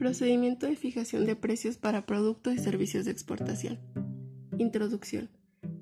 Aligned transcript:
Procedimiento 0.00 0.66
de 0.66 0.76
fijación 0.76 1.26
de 1.26 1.36
precios 1.36 1.76
para 1.76 2.06
productos 2.06 2.54
y 2.54 2.58
servicios 2.58 3.04
de 3.04 3.10
exportación. 3.10 3.78
Introducción. 4.56 5.28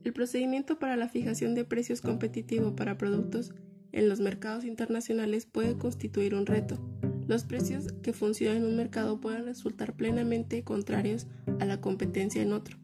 El 0.03 0.13
procedimiento 0.13 0.81
para 0.81 0.97
la 0.97 1.09
fijación 1.09 1.55
de 1.55 1.65
precios 1.65 2.01
competitivo 2.01 2.75
para 2.75 2.99
productos 2.99 3.53
en 3.93 4.09
los 4.09 4.19
mercados 4.19 4.65
internacionales 4.65 5.47
puede 5.47 5.79
constituir 5.79 6.35
un 6.35 6.47
reto. 6.47 6.81
Los 7.29 7.45
precios 7.45 7.93
que 8.03 8.13
funcionan 8.13 8.57
en 8.57 8.65
un 8.65 8.77
mercado 8.77 9.21
pueden 9.21 9.45
resultar 9.45 9.95
plenamente 9.95 10.65
contrarios 10.65 11.29
a 11.61 11.65
la 11.65 11.81
competencia 11.81 12.43
en 12.43 12.53
otro. 12.53 12.77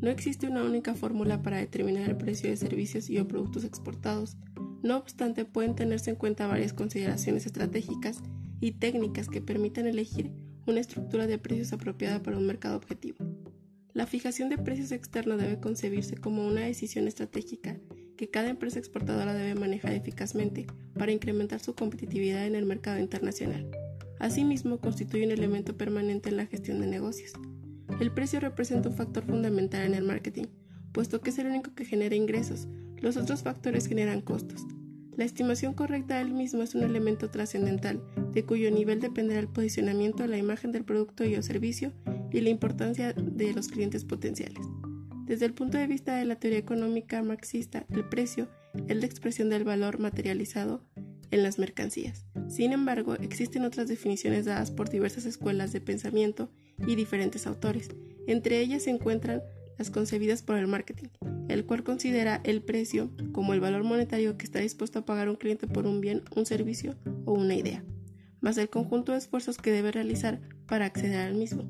No 0.00 0.08
existe 0.08 0.48
una 0.48 0.64
única 0.64 0.94
fórmula 0.94 1.42
para 1.42 1.58
determinar 1.58 2.08
el 2.08 2.16
precio 2.16 2.48
de 2.48 2.56
servicios 2.56 3.10
y 3.10 3.18
o 3.18 3.28
productos 3.28 3.64
exportados. 3.64 4.38
No 4.82 4.96
obstante, 4.96 5.44
pueden 5.44 5.74
tenerse 5.74 6.08
en 6.08 6.16
cuenta 6.16 6.46
varias 6.46 6.72
consideraciones 6.72 7.44
estratégicas 7.44 8.22
y 8.58 8.72
técnicas 8.72 9.28
que 9.28 9.42
permitan 9.42 9.86
elegir 9.86 10.32
una 10.70 10.80
estructura 10.80 11.26
de 11.26 11.38
precios 11.38 11.72
apropiada 11.72 12.22
para 12.22 12.36
un 12.36 12.46
mercado 12.46 12.76
objetivo. 12.76 13.18
La 13.94 14.06
fijación 14.06 14.48
de 14.48 14.58
precios 14.58 14.92
externa 14.92 15.36
debe 15.36 15.60
concebirse 15.60 16.16
como 16.16 16.46
una 16.46 16.60
decisión 16.60 17.08
estratégica 17.08 17.78
que 18.16 18.28
cada 18.28 18.48
empresa 18.48 18.78
exportadora 18.78 19.32
debe 19.32 19.54
manejar 19.54 19.92
eficazmente 19.92 20.66
para 20.94 21.12
incrementar 21.12 21.60
su 21.60 21.74
competitividad 21.74 22.46
en 22.46 22.54
el 22.54 22.66
mercado 22.66 22.98
internacional. 22.98 23.70
Asimismo, 24.18 24.78
constituye 24.78 25.24
un 25.24 25.30
elemento 25.30 25.76
permanente 25.76 26.28
en 26.28 26.36
la 26.36 26.46
gestión 26.46 26.80
de 26.80 26.86
negocios. 26.86 27.32
El 28.00 28.12
precio 28.12 28.40
representa 28.40 28.88
un 28.88 28.96
factor 28.96 29.24
fundamental 29.24 29.84
en 29.84 29.94
el 29.94 30.04
marketing, 30.04 30.46
puesto 30.92 31.20
que 31.20 31.30
es 31.30 31.38
el 31.38 31.46
único 31.46 31.74
que 31.74 31.84
genera 31.84 32.16
ingresos. 32.16 32.66
Los 32.98 33.16
otros 33.16 33.42
factores 33.42 33.86
generan 33.86 34.20
costos. 34.20 34.66
La 35.18 35.24
estimación 35.24 35.74
correcta 35.74 36.18
del 36.18 36.32
mismo 36.32 36.62
es 36.62 36.76
un 36.76 36.84
elemento 36.84 37.28
trascendental, 37.28 38.00
de 38.32 38.44
cuyo 38.44 38.70
nivel 38.70 39.00
dependerá 39.00 39.40
el 39.40 39.48
posicionamiento, 39.48 40.24
la 40.28 40.38
imagen 40.38 40.70
del 40.70 40.84
producto 40.84 41.24
y 41.24 41.34
o 41.34 41.42
servicio 41.42 41.92
y 42.30 42.40
la 42.40 42.50
importancia 42.50 43.14
de 43.14 43.52
los 43.52 43.66
clientes 43.66 44.04
potenciales. 44.04 44.64
Desde 45.24 45.46
el 45.46 45.54
punto 45.54 45.76
de 45.76 45.88
vista 45.88 46.14
de 46.14 46.24
la 46.24 46.36
teoría 46.36 46.60
económica 46.60 47.20
marxista, 47.24 47.84
el 47.90 48.08
precio 48.08 48.48
es 48.86 48.96
la 48.96 49.06
expresión 49.06 49.50
del 49.50 49.64
valor 49.64 49.98
materializado 49.98 50.84
en 51.32 51.42
las 51.42 51.58
mercancías. 51.58 52.24
Sin 52.48 52.72
embargo, 52.72 53.14
existen 53.14 53.64
otras 53.64 53.88
definiciones 53.88 54.44
dadas 54.44 54.70
por 54.70 54.88
diversas 54.88 55.26
escuelas 55.26 55.72
de 55.72 55.80
pensamiento 55.80 56.48
y 56.86 56.94
diferentes 56.94 57.48
autores. 57.48 57.88
Entre 58.28 58.60
ellas 58.60 58.84
se 58.84 58.90
encuentran 58.90 59.42
las 59.78 59.90
concebidas 59.90 60.42
por 60.42 60.56
el 60.56 60.66
marketing, 60.66 61.08
el 61.48 61.64
cual 61.64 61.84
considera 61.84 62.40
el 62.44 62.62
precio 62.62 63.10
como 63.32 63.54
el 63.54 63.60
valor 63.60 63.84
monetario 63.84 64.36
que 64.36 64.44
está 64.44 64.58
dispuesto 64.58 64.98
a 64.98 65.06
pagar 65.06 65.28
un 65.28 65.36
cliente 65.36 65.66
por 65.66 65.86
un 65.86 66.00
bien, 66.00 66.22
un 66.34 66.44
servicio 66.44 66.96
o 67.24 67.32
una 67.32 67.54
idea, 67.54 67.84
más 68.40 68.58
el 68.58 68.68
conjunto 68.68 69.12
de 69.12 69.18
esfuerzos 69.18 69.56
que 69.56 69.70
debe 69.70 69.92
realizar 69.92 70.40
para 70.66 70.84
acceder 70.84 71.20
al 71.20 71.34
mismo. 71.34 71.64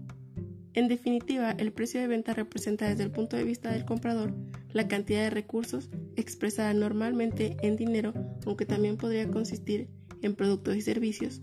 En 0.75 0.89
definitiva, 0.89 1.53
el 1.53 1.73
precio 1.73 2.01
de 2.01 2.07
venta 2.07 2.35
representa 2.35 2.89
desde 2.89 3.03
el 3.03 3.11
punto 3.11 3.37
de 3.37 3.45
vista 3.45 3.73
del 3.73 3.85
comprador 3.85 4.35
la 4.73 4.87
cantidad 4.87 5.23
de 5.23 5.31
recursos 5.31 5.91
expresada 6.17 6.73
normalmente 6.75 7.57
en 7.63 7.77
dinero, 7.77 8.15
aunque 8.47 8.67
también 8.67 8.97
podría 8.97 9.29
consistir 9.29 9.89
en 10.23 10.35
productos 10.35 10.77
y 10.77 10.83
servicios, 10.83 11.41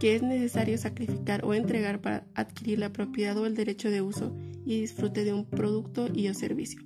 que 0.00 0.16
es 0.16 0.22
necesario 0.22 0.78
sacrificar 0.78 1.44
o 1.44 1.54
entregar 1.54 2.00
para 2.00 2.26
adquirir 2.34 2.78
la 2.78 2.92
propiedad 2.92 3.36
o 3.36 3.46
el 3.46 3.54
derecho 3.54 3.90
de 3.90 4.02
uso 4.02 4.34
y 4.64 4.80
disfrute 4.80 5.24
de 5.24 5.32
un 5.32 5.44
producto 5.44 6.08
y 6.12 6.28
o 6.28 6.34
servicio. 6.34 6.80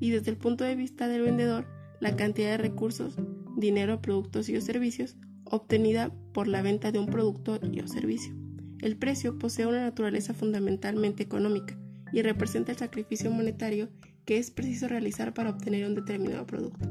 Y 0.00 0.10
desde 0.10 0.30
el 0.30 0.36
punto 0.36 0.64
de 0.64 0.76
vista 0.76 1.08
del 1.08 1.22
vendedor, 1.22 1.66
la 2.00 2.16
cantidad 2.16 2.50
de 2.50 2.58
recursos, 2.58 3.16
dinero, 3.56 4.00
productos 4.00 4.48
y 4.48 4.56
o 4.56 4.60
servicios 4.60 5.16
obtenida 5.44 6.12
por 6.32 6.46
la 6.46 6.62
venta 6.62 6.92
de 6.92 6.98
un 6.98 7.06
producto 7.06 7.58
y 7.72 7.80
o 7.80 7.88
servicio. 7.88 8.34
El 8.80 8.96
precio 8.96 9.38
posee 9.38 9.66
una 9.66 9.82
naturaleza 9.82 10.34
fundamentalmente 10.34 11.22
económica 11.22 11.78
y 12.12 12.22
representa 12.22 12.72
el 12.72 12.78
sacrificio 12.78 13.30
monetario 13.30 13.88
que 14.24 14.38
es 14.38 14.50
preciso 14.50 14.88
realizar 14.88 15.34
para 15.34 15.50
obtener 15.50 15.86
un 15.86 15.94
determinado 15.94 16.46
producto. 16.46 16.88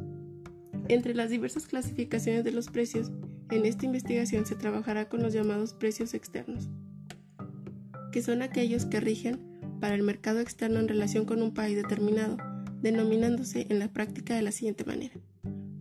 Entre 0.89 1.13
las 1.13 1.29
diversas 1.29 1.67
clasificaciones 1.67 2.43
de 2.43 2.51
los 2.51 2.67
precios, 2.67 3.11
en 3.51 3.65
esta 3.65 3.85
investigación 3.85 4.45
se 4.45 4.55
trabajará 4.55 5.07
con 5.07 5.21
los 5.21 5.33
llamados 5.33 5.73
precios 5.73 6.13
externos, 6.13 6.69
que 8.11 8.21
son 8.21 8.41
aquellos 8.41 8.85
que 8.85 8.99
rigen 8.99 9.39
para 9.79 9.95
el 9.95 10.03
mercado 10.03 10.39
externo 10.39 10.79
en 10.79 10.87
relación 10.87 11.25
con 11.25 11.41
un 11.41 11.53
país 11.53 11.75
determinado, 11.75 12.37
denominándose 12.81 13.67
en 13.69 13.79
la 13.79 13.91
práctica 13.91 14.35
de 14.35 14.41
la 14.41 14.51
siguiente 14.51 14.85
manera. 14.85 15.15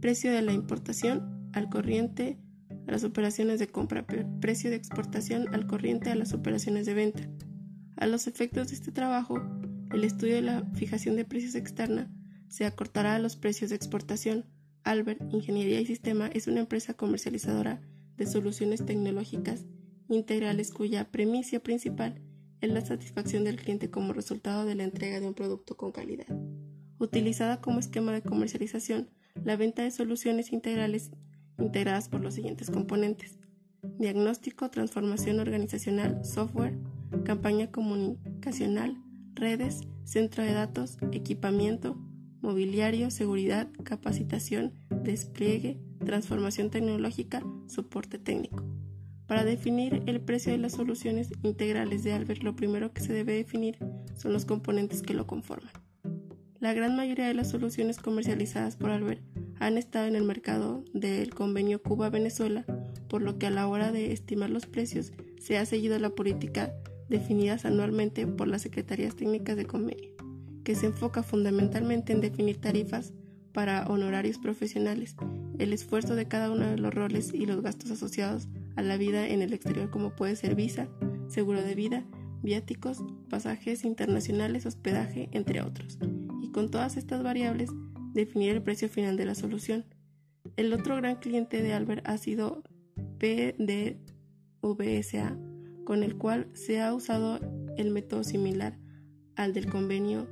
Precio 0.01 0.33
de 0.33 0.43
la 0.43 0.53
importación 0.53 1.51
al 1.53 1.69
corriente 1.69 2.39
a 2.87 2.93
las 2.93 3.05
operaciones 3.05 3.59
de 3.59 3.69
compra, 3.69 4.07
precio 4.41 4.71
de 4.71 4.77
exportación 4.77 5.53
al 5.55 5.67
corriente 5.67 6.11
a 6.11 6.15
las 6.15 6.33
operaciones 6.33 6.87
de 6.87 6.95
venta. 6.95 7.29
A 7.97 8.07
los 8.07 8.27
efectos 8.27 8.69
de 8.69 8.75
este 8.75 8.93
trabajo, 8.93 9.43
el 9.93 10.05
estudio 10.05 10.37
de 10.37 10.43
la 10.43 10.65
fijación 10.75 11.17
de 11.17 11.25
precios 11.25 11.55
externa 11.55 12.11
se 12.49 12.65
acortará 12.65 13.17
a 13.17 13.19
los 13.19 13.37
precios 13.37 13.71
de 13.71 13.77
exportación. 13.77 14.45
Albert 14.85 15.21
Ingeniería 15.33 15.81
y 15.81 15.87
Sistema 15.87 16.29
es 16.29 16.47
una 16.47 16.61
empresa 16.61 16.95
comercializadora 16.95 17.81
de 18.17 18.27
soluciones 18.27 18.85
tecnológicas 18.85 19.65
integrales 20.09 20.71
cuya 20.71 21.11
premisa 21.11 21.59
principal 21.59 22.21
es 22.61 22.71
la 22.71 22.81
satisfacción 22.81 23.45
del 23.45 23.57
cliente 23.57 23.91
como 23.91 24.13
resultado 24.13 24.65
de 24.65 24.75
la 24.75 24.85
entrega 24.85 25.21
de 25.21 25.27
un 25.27 25.35
producto 25.35 25.77
con 25.77 25.93
calidad. 25.93 26.27
Utilizada 26.99 27.61
como 27.61 27.79
esquema 27.79 28.13
de 28.13 28.23
comercialización, 28.23 29.11
la 29.45 29.57
venta 29.57 29.83
de 29.83 29.91
soluciones 29.91 30.53
integrales 30.53 31.11
integradas 31.59 32.09
por 32.09 32.21
los 32.21 32.35
siguientes 32.35 32.71
componentes. 32.71 33.39
Diagnóstico, 33.99 34.71
transformación 34.71 35.41
organizacional, 35.41 36.25
software, 36.25 36.79
campaña 37.25 37.71
comunicacional, 37.71 38.97
redes, 39.35 39.83
centro 40.05 40.43
de 40.43 40.53
datos, 40.53 40.99
equipamiento, 41.13 41.97
mobiliario, 42.41 43.11
seguridad, 43.11 43.69
capacitación, 43.85 44.75
despliegue, 45.03 45.81
transformación 46.05 46.71
tecnológica, 46.71 47.43
soporte 47.67 48.19
técnico. 48.19 48.66
Para 49.27 49.45
definir 49.45 50.03
el 50.07 50.21
precio 50.21 50.53
de 50.53 50.59
las 50.59 50.73
soluciones 50.73 51.31
integrales 51.43 52.05
de 52.05 52.13
Albert, 52.13 52.43
lo 52.43 52.55
primero 52.55 52.93
que 52.93 53.01
se 53.01 53.13
debe 53.13 53.35
definir 53.35 53.79
son 54.15 54.33
los 54.33 54.45
componentes 54.45 55.03
que 55.03 55.15
lo 55.15 55.27
conforman. 55.27 55.73
La 56.61 56.73
gran 56.73 56.97
mayoría 56.97 57.27
de 57.27 57.35
las 57.35 57.51
soluciones 57.51 57.99
comercializadas 57.99 58.77
por 58.77 58.91
Albert 58.91 59.23
han 59.59 59.79
estado 59.79 60.07
en 60.07 60.17
el 60.17 60.23
mercado 60.23 60.85
del 60.95 61.35
convenio 61.35 61.83
Cuba-Venezuela, 61.83 62.65
por 63.09 63.23
lo 63.23 63.39
que 63.39 63.47
a 63.47 63.51
la 63.51 63.67
hora 63.67 63.91
de 63.91 64.13
estimar 64.13 64.51
los 64.51 64.67
precios 64.67 65.13
se 65.41 65.59
ha 65.59 65.67
seguido 65.67 65.99
la 65.99 66.11
política 66.11 66.73
definidas 67.09 67.65
anualmente 67.65 68.27
por 68.27 68.49
las 68.49 68.63
Secretarías 68.63 69.17
Técnicas 69.17 69.57
de 69.57 69.67
Convenio, 69.67 70.11
que 70.65 70.75
se 70.75 70.87
enfoca 70.87 71.23
fundamentalmente 71.23 72.13
en 72.13 72.21
definir 72.21 72.61
tarifas 72.61 73.13
para 73.53 73.87
honorarios 73.87 74.39
profesionales, 74.39 75.17
el 75.59 75.73
esfuerzo 75.73 76.15
de 76.15 76.29
cada 76.29 76.51
uno 76.51 76.67
de 76.67 76.79
los 76.79 76.93
roles 76.93 77.33
y 77.33 77.47
los 77.47 77.63
gastos 77.63 77.91
asociados 77.91 78.49
a 78.77 78.83
la 78.83 78.97
vida 78.97 79.27
en 79.29 79.43
el 79.43 79.53
exterior 79.53 79.91
como 79.91 80.15
puede 80.15 80.37
ser 80.37 80.55
visa, 80.55 80.89
seguro 81.29 81.63
de 81.63 81.75
vida, 81.75 82.05
viáticos, 82.43 83.03
pasajes 83.29 83.85
internacionales, 83.85 84.67
hospedaje, 84.67 85.29
entre 85.33 85.63
otros. 85.63 85.99
Y 86.43 86.53
con 86.53 86.71
todas 86.71 86.97
estas 86.97 87.23
variables 87.23 87.71
definir 88.13 88.53
el 88.53 88.63
precio 88.63 88.89
final 88.89 89.17
de 89.17 89.25
la 89.25 89.35
solución. 89.35 89.85
El 90.57 90.73
otro 90.73 90.97
gran 90.97 91.17
cliente 91.17 91.63
de 91.63 91.73
Albert 91.73 92.07
ha 92.09 92.17
sido 92.19 92.63
PDVSA, 93.19 93.99
con 95.85 96.03
el 96.03 96.17
cual 96.17 96.49
se 96.55 96.81
ha 96.81 96.95
usado 96.95 97.41
el 97.77 97.91
método 97.91 98.25
similar 98.25 98.79
al 99.37 99.53
del 99.53 99.67
convenio 99.67 100.27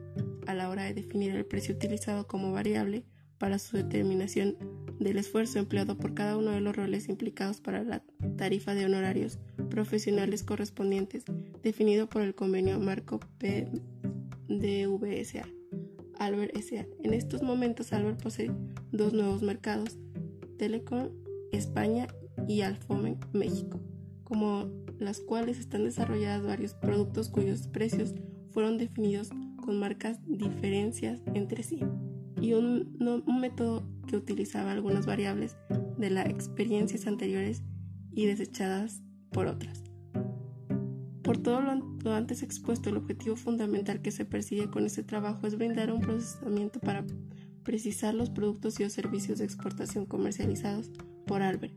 a 0.47 0.55
la 0.55 0.71
hora 0.71 0.85
de 0.85 0.95
definir 0.95 1.35
el 1.35 1.45
precio 1.47 1.75
utilizado 1.75 2.27
como 2.27 2.53
variable 2.53 3.05
para 3.39 3.59
su 3.59 3.77
determinación 3.77 4.57
del 4.99 5.19
esfuerzo 5.19 5.59
empleado 5.59 5.99
por 5.99 6.15
cada 6.15 6.37
uno 6.37 6.53
de 6.53 6.61
los 6.61 6.75
roles 6.75 7.09
implicados 7.09 7.61
para 7.61 7.83
la 7.83 8.03
tarifa 8.37 8.75
de 8.75 8.85
honorarios 8.85 9.39
profesionales 9.71 10.43
correspondientes 10.43 11.25
definido 11.63 12.09
por 12.09 12.23
el 12.23 12.35
convenio 12.35 12.79
marco 12.79 13.21
PDVSA. 13.39 15.47
Albert 16.19 16.57
S.A. 16.57 16.87
En 17.03 17.13
estos 17.13 17.43
momentos 17.43 17.93
Albert 17.93 18.23
posee 18.23 18.51
dos 18.93 19.13
nuevos 19.13 19.43
mercados, 19.43 19.99
Telecom 20.59 21.09
España 21.53 22.07
y 22.49 22.63
Alfomen 22.63 23.19
México, 23.33 23.81
como 24.23 24.71
las 24.99 25.21
cuales 25.21 25.59
están 25.59 25.85
desarrollados 25.85 26.47
varios 26.47 26.75
productos 26.75 27.29
cuyos 27.29 27.69
precios 27.69 28.15
fueron 28.51 28.79
definidos 28.79 29.31
con 29.57 29.79
marcas 29.79 30.19
diferencias 30.27 31.21
entre 31.35 31.63
sí 31.63 31.81
y 32.41 32.53
un 32.53 32.97
método 33.41 33.87
que 34.07 34.17
utilizaba 34.17 34.73
algunas 34.73 35.07
variables 35.07 35.57
de 35.97 36.11
las 36.11 36.27
experiencias 36.27 37.07
anteriores 37.07 37.63
y 38.15 38.27
desechadas 38.27 39.03
por 39.31 39.47
otras. 39.47 39.83
Por 41.23 41.39
todo 41.39 41.61
lo, 41.61 42.13
antes 42.13 42.43
expuesto, 42.43 42.91
el 42.91 42.99
objetivo 42.99 43.37
fundamental 43.37 44.03
que 44.03 44.11
se 44.11 44.25
persigue 44.25 44.71
con 44.71 44.85
este 44.85 45.03
trabajo 45.03 45.47
es 45.47 45.57
brindar 45.57 45.91
un 45.91 46.01
procesamiento 46.01 46.81
para 46.81 47.05
precisar 47.63 48.15
los 48.15 48.31
productos 48.31 48.79
y 48.79 48.83
los 48.83 48.93
servicios 48.93 49.39
de 49.39 49.45
exportación 49.45 50.05
comercializados 50.05 50.91
por 51.27 51.43
Albert 51.43 51.75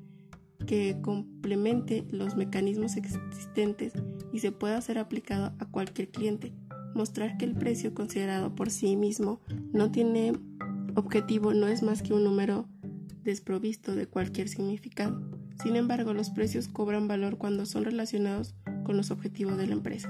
que 0.65 0.97
complemente 1.01 2.05
los 2.11 2.35
mecanismos 2.35 2.97
existentes 2.97 3.93
y 4.31 4.39
se 4.39 4.51
pueda 4.51 4.79
ser 4.81 4.99
aplicado 4.99 5.53
a 5.59 5.65
cualquier 5.65 6.09
cliente. 6.09 6.53
Mostrar 6.93 7.37
que 7.37 7.45
el 7.45 7.53
precio 7.53 7.93
considerado 7.93 8.53
por 8.53 8.69
sí 8.69 8.95
mismo 8.95 9.39
no 9.71 9.91
tiene 9.91 10.33
objetivo 10.95 11.53
no 11.53 11.67
es 11.67 11.83
más 11.83 12.01
que 12.01 12.13
un 12.13 12.23
número 12.23 12.67
desprovisto 13.23 13.95
de 13.95 14.07
cualquier 14.07 14.49
significado. 14.49 15.36
Sin 15.61 15.75
embargo, 15.75 16.13
los 16.13 16.29
precios 16.29 16.67
cobran 16.67 17.07
valor 17.07 17.37
cuando 17.37 17.65
son 17.65 17.83
relacionados 17.83 18.55
con 18.83 18.95
los 18.95 19.11
objetivos 19.11 19.57
de 19.57 19.67
la 19.67 19.73
empresa. 19.73 20.09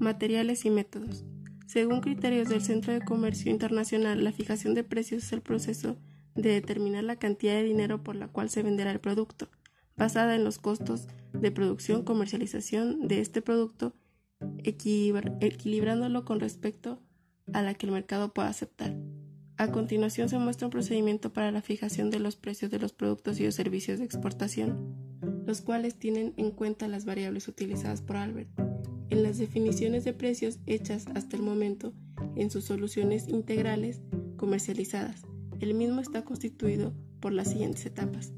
Materiales 0.00 0.64
y 0.64 0.70
métodos. 0.70 1.24
Según 1.66 2.00
criterios 2.00 2.48
del 2.48 2.62
Centro 2.62 2.92
de 2.92 3.00
Comercio 3.00 3.50
Internacional, 3.50 4.22
la 4.22 4.32
fijación 4.32 4.74
de 4.74 4.84
precios 4.84 5.24
es 5.24 5.32
el 5.32 5.40
proceso 5.40 5.96
de 6.34 6.50
determinar 6.50 7.04
la 7.04 7.16
cantidad 7.16 7.54
de 7.54 7.62
dinero 7.62 8.02
por 8.02 8.16
la 8.16 8.28
cual 8.28 8.50
se 8.50 8.62
venderá 8.62 8.90
el 8.90 9.00
producto, 9.00 9.48
basada 9.96 10.34
en 10.34 10.44
los 10.44 10.58
costos 10.58 11.06
de 11.32 11.50
producción 11.50 12.04
comercialización 12.04 13.06
de 13.06 13.20
este 13.20 13.40
producto, 13.40 13.94
equilibrándolo 14.64 16.24
con 16.24 16.40
respecto 16.40 17.00
a 17.52 17.62
la 17.62 17.74
que 17.74 17.86
el 17.86 17.92
mercado 17.92 18.32
pueda 18.32 18.48
aceptar. 18.48 18.94
A 19.56 19.70
continuación 19.70 20.28
se 20.28 20.38
muestra 20.38 20.66
un 20.66 20.72
procedimiento 20.72 21.32
para 21.32 21.52
la 21.52 21.62
fijación 21.62 22.10
de 22.10 22.18
los 22.18 22.34
precios 22.34 22.70
de 22.72 22.80
los 22.80 22.92
productos 22.92 23.38
y 23.38 23.44
los 23.44 23.54
servicios 23.54 24.00
de 24.00 24.04
exportación, 24.04 24.96
los 25.46 25.60
cuales 25.60 25.94
tienen 25.94 26.34
en 26.36 26.50
cuenta 26.50 26.88
las 26.88 27.04
variables 27.04 27.46
utilizadas 27.46 28.02
por 28.02 28.16
Albert 28.16 28.50
en 29.10 29.22
las 29.22 29.38
definiciones 29.38 30.04
de 30.04 30.12
precios 30.12 30.58
hechas 30.66 31.06
hasta 31.14 31.36
el 31.36 31.42
momento 31.42 31.92
en 32.34 32.50
sus 32.50 32.64
soluciones 32.64 33.28
integrales 33.28 34.00
comercializadas. 34.36 35.22
El 35.60 35.74
mismo 35.74 36.00
está 36.00 36.24
constituido 36.24 36.92
por 37.20 37.32
las 37.32 37.50
siguientes 37.50 37.86
etapas. 37.86 38.32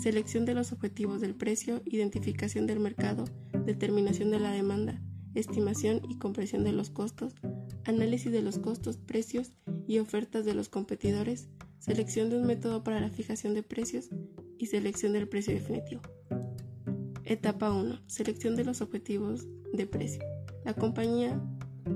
Selección 0.00 0.44
de 0.44 0.54
los 0.54 0.72
objetivos 0.72 1.20
del 1.20 1.34
precio, 1.34 1.82
identificación 1.84 2.66
del 2.66 2.78
mercado, 2.78 3.24
determinación 3.66 4.30
de 4.30 4.38
la 4.38 4.52
demanda, 4.52 5.02
estimación 5.34 6.02
y 6.08 6.18
comprensión 6.18 6.62
de 6.62 6.72
los 6.72 6.90
costos, 6.90 7.34
análisis 7.84 8.30
de 8.30 8.42
los 8.42 8.58
costos, 8.58 8.96
precios 8.96 9.52
y 9.86 9.98
ofertas 9.98 10.44
de 10.44 10.54
los 10.54 10.68
competidores, 10.68 11.48
selección 11.78 12.30
de 12.30 12.38
un 12.38 12.46
método 12.46 12.84
para 12.84 13.00
la 13.00 13.10
fijación 13.10 13.54
de 13.54 13.62
precios 13.62 14.10
y 14.58 14.66
selección 14.66 15.12
del 15.12 15.28
precio 15.28 15.52
definitivo. 15.54 16.02
Etapa 17.24 17.72
1. 17.72 18.00
Selección 18.06 18.56
de 18.56 18.64
los 18.64 18.80
objetivos 18.80 19.46
de 19.72 19.86
precio. 19.86 20.22
La 20.64 20.74
compañía 20.74 21.40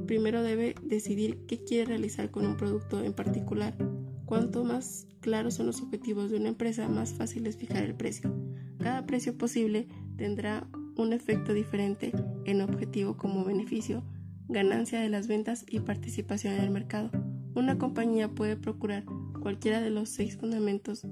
primero 0.06 0.42
debe 0.42 0.74
decidir 0.82 1.44
qué 1.46 1.62
quiere 1.62 1.86
realizar 1.86 2.30
con 2.30 2.46
un 2.46 2.56
producto 2.56 3.02
en 3.02 3.12
particular. 3.12 3.76
Cuanto 4.24 4.64
más 4.64 5.06
claros 5.20 5.54
son 5.54 5.66
los 5.66 5.82
objetivos 5.82 6.30
de 6.30 6.38
una 6.38 6.48
empresa, 6.48 6.88
más 6.88 7.12
fácil 7.12 7.46
es 7.46 7.56
fijar 7.56 7.82
el 7.84 7.94
precio. 7.94 8.34
Cada 8.78 9.06
precio 9.06 9.36
posible 9.36 9.88
tendrá 10.16 10.68
un 10.96 11.12
efecto 11.12 11.52
diferente 11.52 12.12
en 12.44 12.60
objetivo 12.60 13.16
como 13.16 13.44
beneficio, 13.44 14.02
ganancia 14.48 15.00
de 15.00 15.08
las 15.08 15.26
ventas 15.26 15.64
y 15.68 15.80
participación 15.80 16.54
en 16.54 16.62
el 16.62 16.70
mercado. 16.70 17.10
Una 17.56 17.78
compañía 17.78 18.28
puede 18.28 18.54
procurar 18.54 19.06
cualquiera 19.40 19.80
de 19.80 19.88
los 19.88 20.10
seis 20.10 20.36
fundamentos 20.36 21.06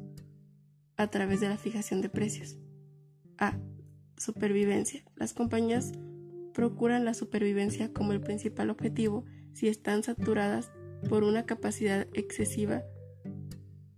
a 0.98 1.06
través 1.06 1.40
de 1.40 1.48
la 1.48 1.56
fijación 1.56 2.02
de 2.02 2.10
precios. 2.10 2.58
A. 3.38 3.58
Supervivencia. 4.18 5.02
Las 5.16 5.32
compañías 5.32 5.92
procuran 6.52 7.06
la 7.06 7.14
supervivencia 7.14 7.94
como 7.94 8.12
el 8.12 8.20
principal 8.20 8.68
objetivo 8.68 9.24
si 9.54 9.68
están 9.68 10.02
saturadas 10.02 10.70
por 11.08 11.24
una 11.24 11.46
capacidad 11.46 12.06
excesiva, 12.12 12.82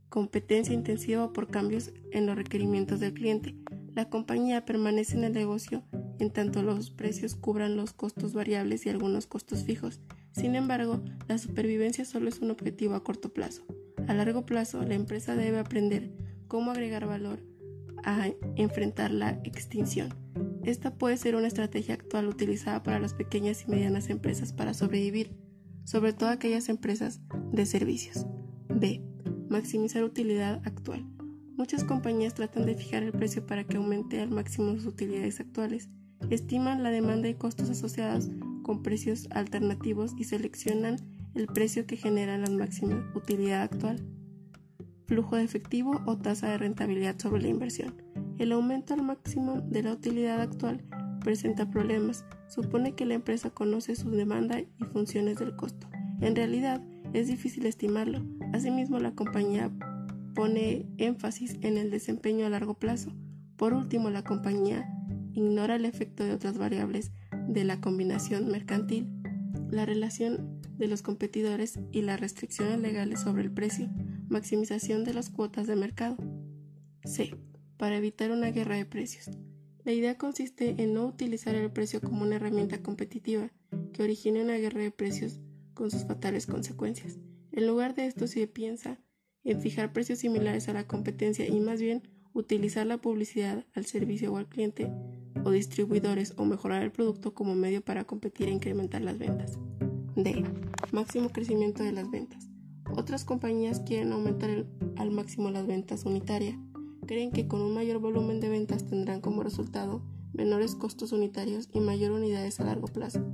competencia 0.08 0.72
intensiva 0.72 1.24
o 1.24 1.32
por 1.32 1.48
cambios 1.48 1.92
en 2.12 2.26
los 2.26 2.36
requerimientos 2.36 3.00
del 3.00 3.12
cliente. 3.12 3.56
La 3.92 4.08
compañía 4.08 4.64
permanece 4.64 5.16
en 5.16 5.24
el 5.24 5.32
negocio 5.32 5.82
en 6.20 6.30
tanto 6.30 6.62
los 6.62 6.90
precios 6.90 7.34
cubran 7.34 7.76
los 7.76 7.92
costos 7.92 8.32
variables 8.32 8.86
y 8.86 8.88
algunos 8.88 9.26
costos 9.26 9.64
fijos. 9.64 10.00
Sin 10.36 10.54
embargo, 10.54 11.00
la 11.28 11.38
supervivencia 11.38 12.04
solo 12.04 12.28
es 12.28 12.40
un 12.40 12.50
objetivo 12.50 12.94
a 12.94 13.02
corto 13.02 13.32
plazo. 13.32 13.64
A 14.06 14.12
largo 14.12 14.44
plazo, 14.44 14.82
la 14.82 14.94
empresa 14.94 15.34
debe 15.34 15.58
aprender 15.58 16.12
cómo 16.46 16.70
agregar 16.70 17.06
valor 17.06 17.38
a 18.04 18.28
enfrentar 18.54 19.12
la 19.12 19.30
extinción. 19.44 20.10
Esta 20.62 20.92
puede 20.92 21.16
ser 21.16 21.36
una 21.36 21.46
estrategia 21.46 21.94
actual 21.94 22.28
utilizada 22.28 22.82
para 22.82 22.98
las 22.98 23.14
pequeñas 23.14 23.62
y 23.62 23.70
medianas 23.70 24.10
empresas 24.10 24.52
para 24.52 24.74
sobrevivir, 24.74 25.34
sobre 25.84 26.12
todo 26.12 26.28
aquellas 26.28 26.68
empresas 26.68 27.22
de 27.52 27.64
servicios. 27.64 28.26
B. 28.68 29.02
Maximizar 29.48 30.04
utilidad 30.04 30.60
actual. 30.66 31.06
Muchas 31.56 31.82
compañías 31.82 32.34
tratan 32.34 32.66
de 32.66 32.74
fijar 32.74 33.02
el 33.02 33.12
precio 33.12 33.46
para 33.46 33.64
que 33.64 33.78
aumente 33.78 34.20
al 34.20 34.30
máximo 34.30 34.74
sus 34.74 34.84
utilidades 34.84 35.40
actuales. 35.40 35.88
Estiman 36.28 36.82
la 36.82 36.90
demanda 36.90 37.26
y 37.26 37.34
costos 37.34 37.70
asociados 37.70 38.28
con 38.66 38.82
precios 38.82 39.28
alternativos 39.30 40.14
y 40.18 40.24
seleccionan 40.24 40.96
el 41.36 41.46
precio 41.46 41.86
que 41.86 41.96
genera 41.96 42.36
la 42.36 42.50
máxima 42.50 43.08
utilidad 43.14 43.62
actual. 43.62 44.04
Flujo 45.06 45.36
de 45.36 45.44
efectivo 45.44 46.02
o 46.04 46.18
tasa 46.18 46.48
de 46.48 46.58
rentabilidad 46.58 47.16
sobre 47.16 47.42
la 47.42 47.48
inversión. 47.48 47.94
El 48.38 48.50
aumento 48.50 48.92
al 48.94 49.04
máximo 49.04 49.60
de 49.60 49.84
la 49.84 49.92
utilidad 49.92 50.40
actual 50.40 50.82
presenta 51.20 51.70
problemas. 51.70 52.24
Supone 52.48 52.96
que 52.96 53.06
la 53.06 53.14
empresa 53.14 53.50
conoce 53.50 53.94
su 53.94 54.10
demanda 54.10 54.58
y 54.58 54.84
funciones 54.92 55.38
del 55.38 55.54
costo. 55.54 55.86
En 56.20 56.34
realidad, 56.34 56.82
es 57.12 57.28
difícil 57.28 57.66
estimarlo. 57.66 58.26
Asimismo, 58.52 58.98
la 58.98 59.14
compañía 59.14 59.70
pone 60.34 60.88
énfasis 60.98 61.56
en 61.60 61.78
el 61.78 61.92
desempeño 61.92 62.46
a 62.46 62.50
largo 62.50 62.74
plazo. 62.74 63.12
Por 63.56 63.74
último, 63.74 64.10
la 64.10 64.24
compañía 64.24 64.88
ignora 65.34 65.76
el 65.76 65.84
efecto 65.84 66.24
de 66.24 66.32
otras 66.32 66.58
variables 66.58 67.12
de 67.48 67.64
la 67.64 67.80
combinación 67.80 68.48
mercantil, 68.48 69.08
la 69.70 69.86
relación 69.86 70.60
de 70.76 70.88
los 70.88 71.02
competidores 71.02 71.78
y 71.92 72.02
las 72.02 72.20
restricciones 72.20 72.80
legales 72.80 73.20
sobre 73.20 73.42
el 73.42 73.50
precio, 73.50 73.88
maximización 74.28 75.04
de 75.04 75.14
las 75.14 75.30
cuotas 75.30 75.66
de 75.66 75.76
mercado. 75.76 76.16
C 77.04 77.34
para 77.76 77.96
evitar 77.96 78.30
una 78.30 78.50
guerra 78.50 78.76
de 78.76 78.84
precios. 78.84 79.30
La 79.84 79.92
idea 79.92 80.18
consiste 80.18 80.74
en 80.82 80.94
no 80.94 81.06
utilizar 81.06 81.54
el 81.54 81.70
precio 81.70 82.00
como 82.00 82.22
una 82.22 82.36
herramienta 82.36 82.82
competitiva 82.82 83.52
que 83.92 84.02
origine 84.02 84.42
una 84.42 84.56
guerra 84.56 84.82
de 84.82 84.90
precios 84.90 85.40
con 85.74 85.90
sus 85.90 86.04
fatales 86.04 86.46
consecuencias. 86.46 87.18
En 87.52 87.66
lugar 87.66 87.94
de 87.94 88.06
esto 88.06 88.26
se 88.26 88.46
piensa 88.46 88.98
en 89.44 89.60
fijar 89.60 89.92
precios 89.92 90.18
similares 90.18 90.68
a 90.68 90.72
la 90.72 90.86
competencia 90.86 91.46
y 91.46 91.60
más 91.60 91.80
bien 91.80 92.02
utilizar 92.32 92.86
la 92.86 92.98
publicidad 92.98 93.64
al 93.74 93.86
servicio 93.86 94.32
o 94.32 94.36
al 94.38 94.48
cliente 94.48 94.90
o 95.46 95.52
distribuidores 95.52 96.34
o 96.36 96.44
mejorar 96.44 96.82
el 96.82 96.90
producto 96.90 97.32
como 97.32 97.54
medio 97.54 97.80
para 97.80 98.04
competir 98.04 98.48
e 98.48 98.50
incrementar 98.50 99.02
las 99.02 99.16
ventas. 99.16 99.58
D. 100.16 100.42
Máximo 100.90 101.28
crecimiento 101.28 101.84
de 101.84 101.92
las 101.92 102.10
ventas. 102.10 102.48
Otras 102.96 103.24
compañías 103.24 103.78
quieren 103.78 104.10
aumentar 104.10 104.66
al 104.96 105.10
máximo 105.12 105.50
las 105.50 105.68
ventas 105.68 106.04
unitarias 106.04 106.58
creen 107.06 107.30
que 107.30 107.46
con 107.46 107.62
un 107.62 107.74
mayor 107.74 108.00
volumen 108.00 108.40
de 108.40 108.48
ventas 108.48 108.86
tendrán 108.86 109.20
como 109.20 109.44
resultado 109.44 110.02
menores 110.32 110.74
costos 110.74 111.12
unitarios 111.12 111.68
y 111.72 111.78
mayor 111.78 112.10
unidades 112.10 112.58
a 112.58 112.64
largo 112.64 112.88
plazo. 112.88 113.24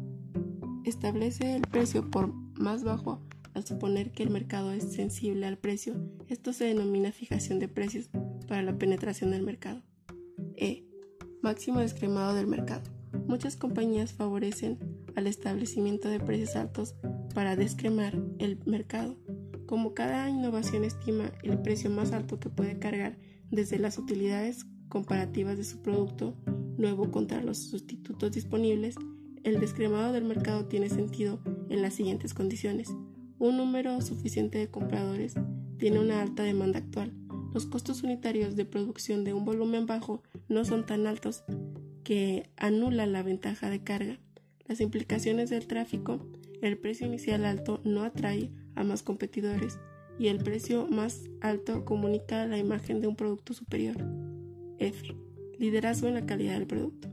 Establece 0.84 1.56
el 1.56 1.62
precio 1.62 2.10
por 2.10 2.34
más 2.60 2.84
bajo 2.84 3.22
al 3.54 3.64
suponer 3.64 4.12
que 4.12 4.22
el 4.22 4.28
mercado 4.28 4.72
es 4.72 4.92
sensible 4.92 5.46
al 5.46 5.56
precio. 5.56 5.94
Esto 6.28 6.52
se 6.52 6.66
denomina 6.66 7.10
fijación 7.10 7.58
de 7.58 7.68
precios 7.68 8.10
para 8.46 8.62
la 8.62 8.76
penetración 8.76 9.30
del 9.30 9.42
mercado. 9.42 9.80
E. 10.56 10.91
Máximo 11.42 11.80
descremado 11.80 12.34
del 12.34 12.46
mercado. 12.46 12.82
Muchas 13.26 13.56
compañías 13.56 14.12
favorecen 14.12 14.78
al 15.16 15.26
establecimiento 15.26 16.08
de 16.08 16.20
precios 16.20 16.54
altos 16.54 16.94
para 17.34 17.56
descremar 17.56 18.16
el 18.38 18.60
mercado. 18.64 19.16
Como 19.66 19.92
cada 19.92 20.30
innovación 20.30 20.84
estima 20.84 21.32
el 21.42 21.58
precio 21.58 21.90
más 21.90 22.12
alto 22.12 22.38
que 22.38 22.48
puede 22.48 22.78
cargar 22.78 23.18
desde 23.50 23.80
las 23.80 23.98
utilidades 23.98 24.66
comparativas 24.88 25.56
de 25.56 25.64
su 25.64 25.82
producto 25.82 26.36
nuevo 26.78 27.10
contra 27.10 27.42
los 27.42 27.58
sustitutos 27.58 28.30
disponibles, 28.30 28.94
el 29.42 29.58
descremado 29.58 30.12
del 30.12 30.24
mercado 30.24 30.66
tiene 30.66 30.90
sentido 30.90 31.40
en 31.68 31.82
las 31.82 31.94
siguientes 31.94 32.34
condiciones. 32.34 32.94
Un 33.40 33.56
número 33.56 34.00
suficiente 34.00 34.58
de 34.58 34.70
compradores 34.70 35.34
tiene 35.76 35.98
una 35.98 36.22
alta 36.22 36.44
demanda 36.44 36.78
actual. 36.78 37.12
Los 37.52 37.66
costos 37.66 38.04
unitarios 38.04 38.54
de 38.54 38.64
producción 38.64 39.24
de 39.24 39.34
un 39.34 39.44
volumen 39.44 39.86
bajo 39.86 40.22
no 40.52 40.64
son 40.64 40.86
tan 40.86 41.06
altos 41.06 41.44
que 42.04 42.50
anulan 42.56 43.12
la 43.12 43.22
ventaja 43.22 43.70
de 43.70 43.82
carga. 43.82 44.18
Las 44.66 44.80
implicaciones 44.80 45.50
del 45.50 45.66
tráfico, 45.66 46.26
el 46.60 46.78
precio 46.78 47.06
inicial 47.06 47.44
alto 47.44 47.80
no 47.84 48.02
atrae 48.02 48.50
a 48.74 48.84
más 48.84 49.02
competidores 49.02 49.78
y 50.18 50.28
el 50.28 50.38
precio 50.38 50.86
más 50.86 51.24
alto 51.40 51.84
comunica 51.84 52.46
la 52.46 52.58
imagen 52.58 53.00
de 53.00 53.08
un 53.08 53.16
producto 53.16 53.54
superior. 53.54 53.96
F. 54.78 55.16
Liderazgo 55.58 56.08
en 56.08 56.14
la 56.14 56.26
calidad 56.26 56.54
del 56.54 56.66
producto. 56.66 57.08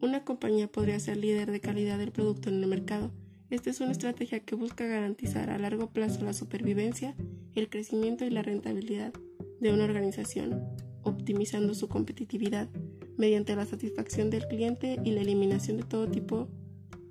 Una 0.00 0.24
compañía 0.24 0.68
podría 0.68 0.98
ser 0.98 1.16
líder 1.16 1.50
de 1.50 1.60
calidad 1.60 1.98
del 1.98 2.12
producto 2.12 2.48
en 2.48 2.62
el 2.62 2.66
mercado. 2.66 3.12
Esta 3.50 3.70
es 3.70 3.80
una 3.80 3.92
estrategia 3.92 4.40
que 4.40 4.54
busca 4.54 4.86
garantizar 4.86 5.50
a 5.50 5.58
largo 5.58 5.90
plazo 5.90 6.24
la 6.24 6.32
supervivencia, 6.32 7.14
el 7.54 7.68
crecimiento 7.68 8.24
y 8.24 8.30
la 8.30 8.42
rentabilidad 8.42 9.12
de 9.60 9.72
una 9.72 9.84
organización 9.84 10.89
optimizando 11.02 11.74
su 11.74 11.88
competitividad 11.88 12.68
mediante 13.16 13.54
la 13.54 13.66
satisfacción 13.66 14.30
del 14.30 14.46
cliente 14.46 14.98
y 15.04 15.12
la 15.12 15.20
eliminación 15.20 15.76
de 15.76 15.82
todo 15.84 16.08
tipo 16.08 16.48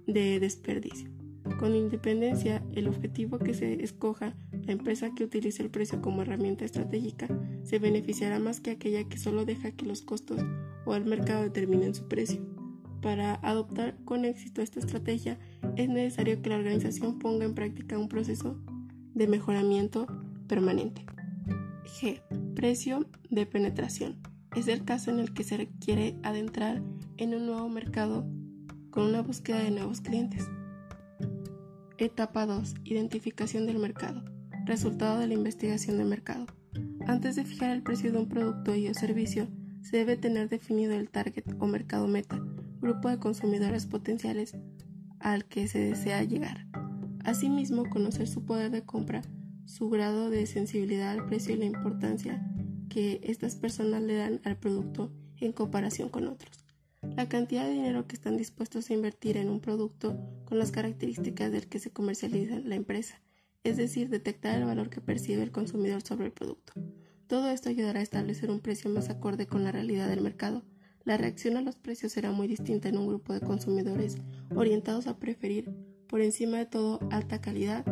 de 0.08 0.39
desperdicio. 0.39 1.10
Con 1.60 1.75
independencia, 1.75 2.63
el 2.74 2.88
objetivo 2.88 3.39
que 3.39 3.53
se 3.53 3.84
escoja, 3.84 4.36
la 4.65 4.72
empresa 4.72 5.13
que 5.15 5.24
utilice 5.24 5.63
el 5.63 5.69
precio 5.69 6.01
como 6.01 6.22
herramienta 6.22 6.65
estratégica 6.65 7.27
se 7.63 7.79
beneficiará 7.79 8.39
más 8.39 8.60
que 8.60 8.72
aquella 8.72 9.08
que 9.08 9.17
solo 9.17 9.46
deja 9.46 9.72
que 9.72 9.86
los 9.86 10.01
costos 10.01 10.39
o 10.86 10.96
el 10.96 11.05
mercado 11.05 11.43
determinen 11.43 11.96
su 11.96 12.08
precio. 12.08 12.41
Para 13.01 13.36
adoptar 13.36 13.98
con 14.03 14.25
éxito 14.25 14.62
esta 14.62 14.79
estrategia 14.79 15.39
es 15.75 15.89
necesario 15.89 16.41
que 16.41 16.50
la 16.50 16.58
organización 16.58 17.19
ponga 17.19 17.46
en 17.46 17.55
práctica 17.55 17.98
un 17.98 18.10
proceso 18.10 18.58
de 19.13 19.27
mejoramiento 19.27 20.08
permanente. 20.48 21.05
G. 21.86 22.22
Precio 22.60 23.06
de 23.30 23.46
penetración. 23.46 24.18
Es 24.54 24.68
el 24.68 24.84
caso 24.84 25.12
en 25.12 25.20
el 25.20 25.34
que 25.34 25.46
se 25.46 25.56
requiere 25.56 26.18
adentrar 26.24 26.84
en 27.16 27.34
un 27.34 27.46
nuevo 27.46 27.70
mercado 27.70 28.28
con 28.89 29.06
una 29.06 29.22
búsqueda 29.22 29.60
de 29.60 29.72
nuevos 29.72 30.01
clientes. 30.01 30.46
Etapa 31.98 32.46
2. 32.46 32.75
Identificación 32.84 33.66
del 33.66 33.80
mercado. 33.80 34.25
Resultado 34.66 35.20
de 35.20 35.28
la 35.28 35.36
investigación 35.36 35.98
de 36.00 36.04
mercado. 36.04 36.48
Antes 37.08 37.38
de 37.38 37.46
fijar 37.46 37.70
el 37.70 37.82
precio 37.82 38.12
de 38.12 38.18
un 38.18 38.28
producto 38.28 38.75
y 38.75 38.89
o 38.89 38.94
servicio, 38.94 39.48
se 39.82 39.96
debe 39.96 40.18
tener 40.18 40.50
definido 40.50 40.92
el 40.96 41.10
target 41.10 41.46
o 41.60 41.66
mercado 41.66 42.10
meta, 42.10 42.44
grupo 42.82 43.08
de 43.08 43.20
consumidores 43.20 43.86
potenciales 43.86 44.58
al 45.22 45.46
que 45.46 45.70
se 45.70 45.80
desea 45.80 46.25
llegar. 46.25 46.68
Asimismo, 47.24 47.89
conocer 47.89 48.28
su 48.28 48.44
poder 48.44 48.70
de 48.70 48.84
compra 48.84 49.22
su 49.70 49.88
grado 49.88 50.32
de 50.32 50.48
sensibilidad 50.48 51.12
al 51.12 51.28
precio 51.28 51.54
y 51.54 51.58
la 51.58 51.66
importancia 51.66 52.44
que 52.90 53.22
estas 53.24 53.56
personas 53.56 54.02
le 54.02 54.16
dan 54.16 54.42
al 54.44 54.58
producto 54.58 55.12
en 55.38 55.54
comparación 55.54 56.10
con 56.10 56.28
otros. 56.28 56.66
La 57.16 57.30
cantidad 57.30 57.66
de 57.66 57.74
dinero 57.74 58.08
que 58.08 58.16
están 58.16 58.36
dispuestos 58.36 58.90
a 58.90 58.94
invertir 58.94 59.38
en 59.38 59.48
un 59.48 59.62
producto 59.62 60.20
con 60.46 60.58
las 60.58 60.72
características 60.72 61.52
del 61.52 61.68
que 61.68 61.80
se 61.80 61.92
comercializa 61.92 62.60
la 62.60 62.76
empresa, 62.76 63.22
es 63.64 63.78
decir, 63.78 64.10
detectar 64.10 64.58
el 64.58 64.66
valor 64.66 64.90
que 64.90 65.02
percibe 65.02 65.44
el 65.44 65.52
consumidor 65.52 66.02
sobre 66.02 66.26
el 66.26 66.32
producto. 66.32 66.74
Todo 67.28 67.52
esto 67.52 67.70
ayudará 67.70 68.00
a 68.00 68.04
establecer 68.04 68.50
un 68.50 68.62
precio 68.62 68.90
más 68.90 69.10
acorde 69.10 69.46
con 69.46 69.64
la 69.64 69.72
realidad 69.72 70.10
del 70.10 70.22
mercado. 70.22 70.66
La 71.04 71.16
reacción 71.16 71.58
a 71.58 71.62
los 71.62 71.76
precios 71.76 72.12
será 72.12 72.32
muy 72.32 72.48
distinta 72.48 72.90
en 72.90 72.98
un 72.98 73.08
grupo 73.08 73.34
de 73.34 73.42
consumidores 73.42 74.18
orientados 74.56 75.06
a 75.06 75.20
preferir, 75.20 75.72
por 76.08 76.22
encima 76.22 76.58
de 76.58 76.66
todo, 76.66 77.00
alta 77.12 77.40
calidad 77.40 77.86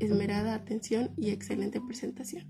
esmerada 0.00 0.54
atención 0.54 1.10
y 1.16 1.30
excelente 1.30 1.80
presentación. 1.80 2.44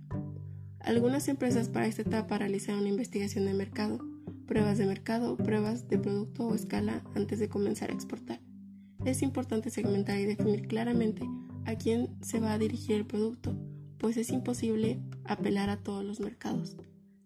Algunas 0.81 1.29
empresas 1.29 1.69
para 1.69 1.87
esta 1.87 2.03
etapa 2.03 2.39
realizan 2.39 2.79
una 2.79 2.91
investigación 2.91 3.47
de 3.47 3.55
mercado, 3.55 3.99
pruebas 4.47 4.79
de 4.79 4.87
mercado, 4.87 5.37
pruebas 5.37 5.89
de 5.89 5.99
producto 5.99 6.47
o 6.47 6.55
escala 6.55 7.03
antes 7.15 7.39
de 7.39 7.49
comenzar 7.49 7.91
a 7.91 7.95
exportar. 7.95 8.41
Es 9.05 9.23
importante 9.23 9.71
segmentar 9.71 10.19
y 10.19 10.27
definir 10.27 10.67
claramente 10.67 11.27
a 11.65 11.77
quién 11.77 12.15
se 12.23 12.41
va 12.41 12.53
a 12.53 12.59
dirigir 12.59 12.97
el 12.97 13.07
producto, 13.07 13.57
pues 13.99 14.17
es 14.17 14.31
imposible 14.31 15.01
apelar 15.25 15.71
a 15.71 15.79
todos 15.79 16.05
los 16.05 16.21
mercados. 16.21 16.77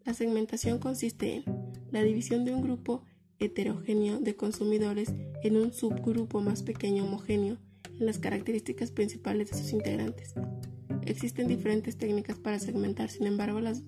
La 0.05 0.15
segmentación 0.15 0.79
consiste 0.79 1.37
en 1.37 1.45
la 1.91 2.03
división 2.03 2.45
de 2.45 2.55
un 2.55 2.63
grupo 2.63 3.03
heterogéneo 3.39 4.21
de 4.21 4.37
consumidores 4.37 5.13
en 5.43 5.57
un 5.57 5.73
subgrupo 5.73 6.41
más 6.41 6.63
pequeño 6.63 7.05
homogéneo 7.05 7.59
las 7.99 8.19
características 8.19 8.90
principales 8.90 9.50
de 9.50 9.59
sus 9.59 9.73
integrantes. 9.73 10.35
Existen 11.02 11.49
diferentes 11.49 11.97
técnicas 11.97 12.38
para 12.38 12.59
segmentar, 12.59 13.11
sin 13.11 13.26
embargo, 13.26 13.61
las 13.61 13.83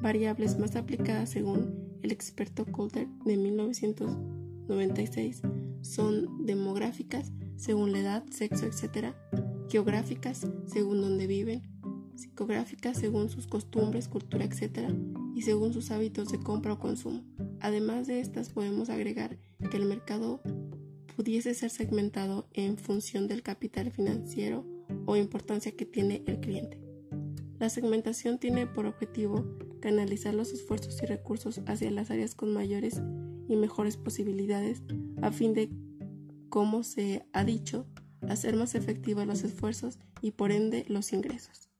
variables 0.00 0.58
más 0.58 0.76
aplicadas 0.76 1.30
según 1.30 1.98
el 2.02 2.12
experto 2.12 2.64
Coulter 2.66 3.08
de 3.24 3.36
1996 3.36 5.42
son 5.82 6.46
demográficas, 6.46 7.32
según 7.56 7.92
la 7.92 8.00
edad, 8.00 8.24
sexo, 8.30 8.66
etc., 8.66 9.14
geográficas, 9.68 10.46
según 10.66 11.00
donde 11.00 11.26
viven, 11.26 11.62
psicográficas, 12.16 12.98
según 12.98 13.28
sus 13.28 13.46
costumbres, 13.46 14.08
cultura, 14.08 14.44
etc., 14.44 14.92
y 15.34 15.42
según 15.42 15.72
sus 15.72 15.90
hábitos 15.90 16.30
de 16.30 16.40
compra 16.40 16.74
o 16.74 16.78
consumo. 16.78 17.24
Además 17.60 18.06
de 18.06 18.20
estas, 18.20 18.50
podemos 18.50 18.90
agregar 18.90 19.38
que 19.70 19.76
el 19.76 19.86
mercado 19.86 20.40
pudiese 21.16 21.54
ser 21.54 21.70
segmentado 21.70 22.48
en 22.52 22.76
función 22.78 23.28
del 23.28 23.42
capital 23.42 23.90
financiero 23.90 24.64
o 25.06 25.16
importancia 25.16 25.72
que 25.72 25.86
tiene 25.86 26.22
el 26.26 26.40
cliente. 26.40 26.78
La 27.58 27.68
segmentación 27.68 28.38
tiene 28.38 28.66
por 28.66 28.86
objetivo 28.86 29.44
canalizar 29.80 30.34
los 30.34 30.52
esfuerzos 30.52 31.00
y 31.02 31.06
recursos 31.06 31.60
hacia 31.66 31.90
las 31.90 32.10
áreas 32.10 32.34
con 32.34 32.52
mayores 32.52 33.00
y 33.48 33.56
mejores 33.56 33.96
posibilidades 33.96 34.82
a 35.20 35.30
fin 35.30 35.54
de, 35.54 35.70
como 36.48 36.82
se 36.82 37.24
ha 37.32 37.44
dicho, 37.44 37.86
hacer 38.28 38.56
más 38.56 38.74
efectivos 38.74 39.26
los 39.26 39.44
esfuerzos 39.44 39.98
y 40.20 40.32
por 40.32 40.52
ende 40.52 40.84
los 40.88 41.12
ingresos. 41.12 41.70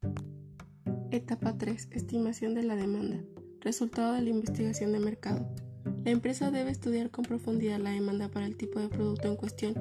Etapa 1.11 1.59
3. 1.59 1.89
Estimación 1.91 2.55
de 2.55 2.63
la 2.63 2.77
demanda. 2.77 3.23
Resultado 3.61 4.15
de 4.15 4.23
la 4.23 4.31
investigación 4.31 4.93
de 4.93 4.99
mercado. 4.99 5.49
La 6.05 6.11
empresa 6.11 6.51
debe 6.51 6.73
estudiar 6.73 7.11
con 7.11 7.25
profundidad 7.25 7.79
la 7.79 7.91
demanda 7.91 8.29
para 8.29 8.47
el 8.47 8.57
tipo 8.57 8.81
de 8.81 8.89
producto 8.89 9.29
en 9.29 9.37
cuestión 9.37 9.75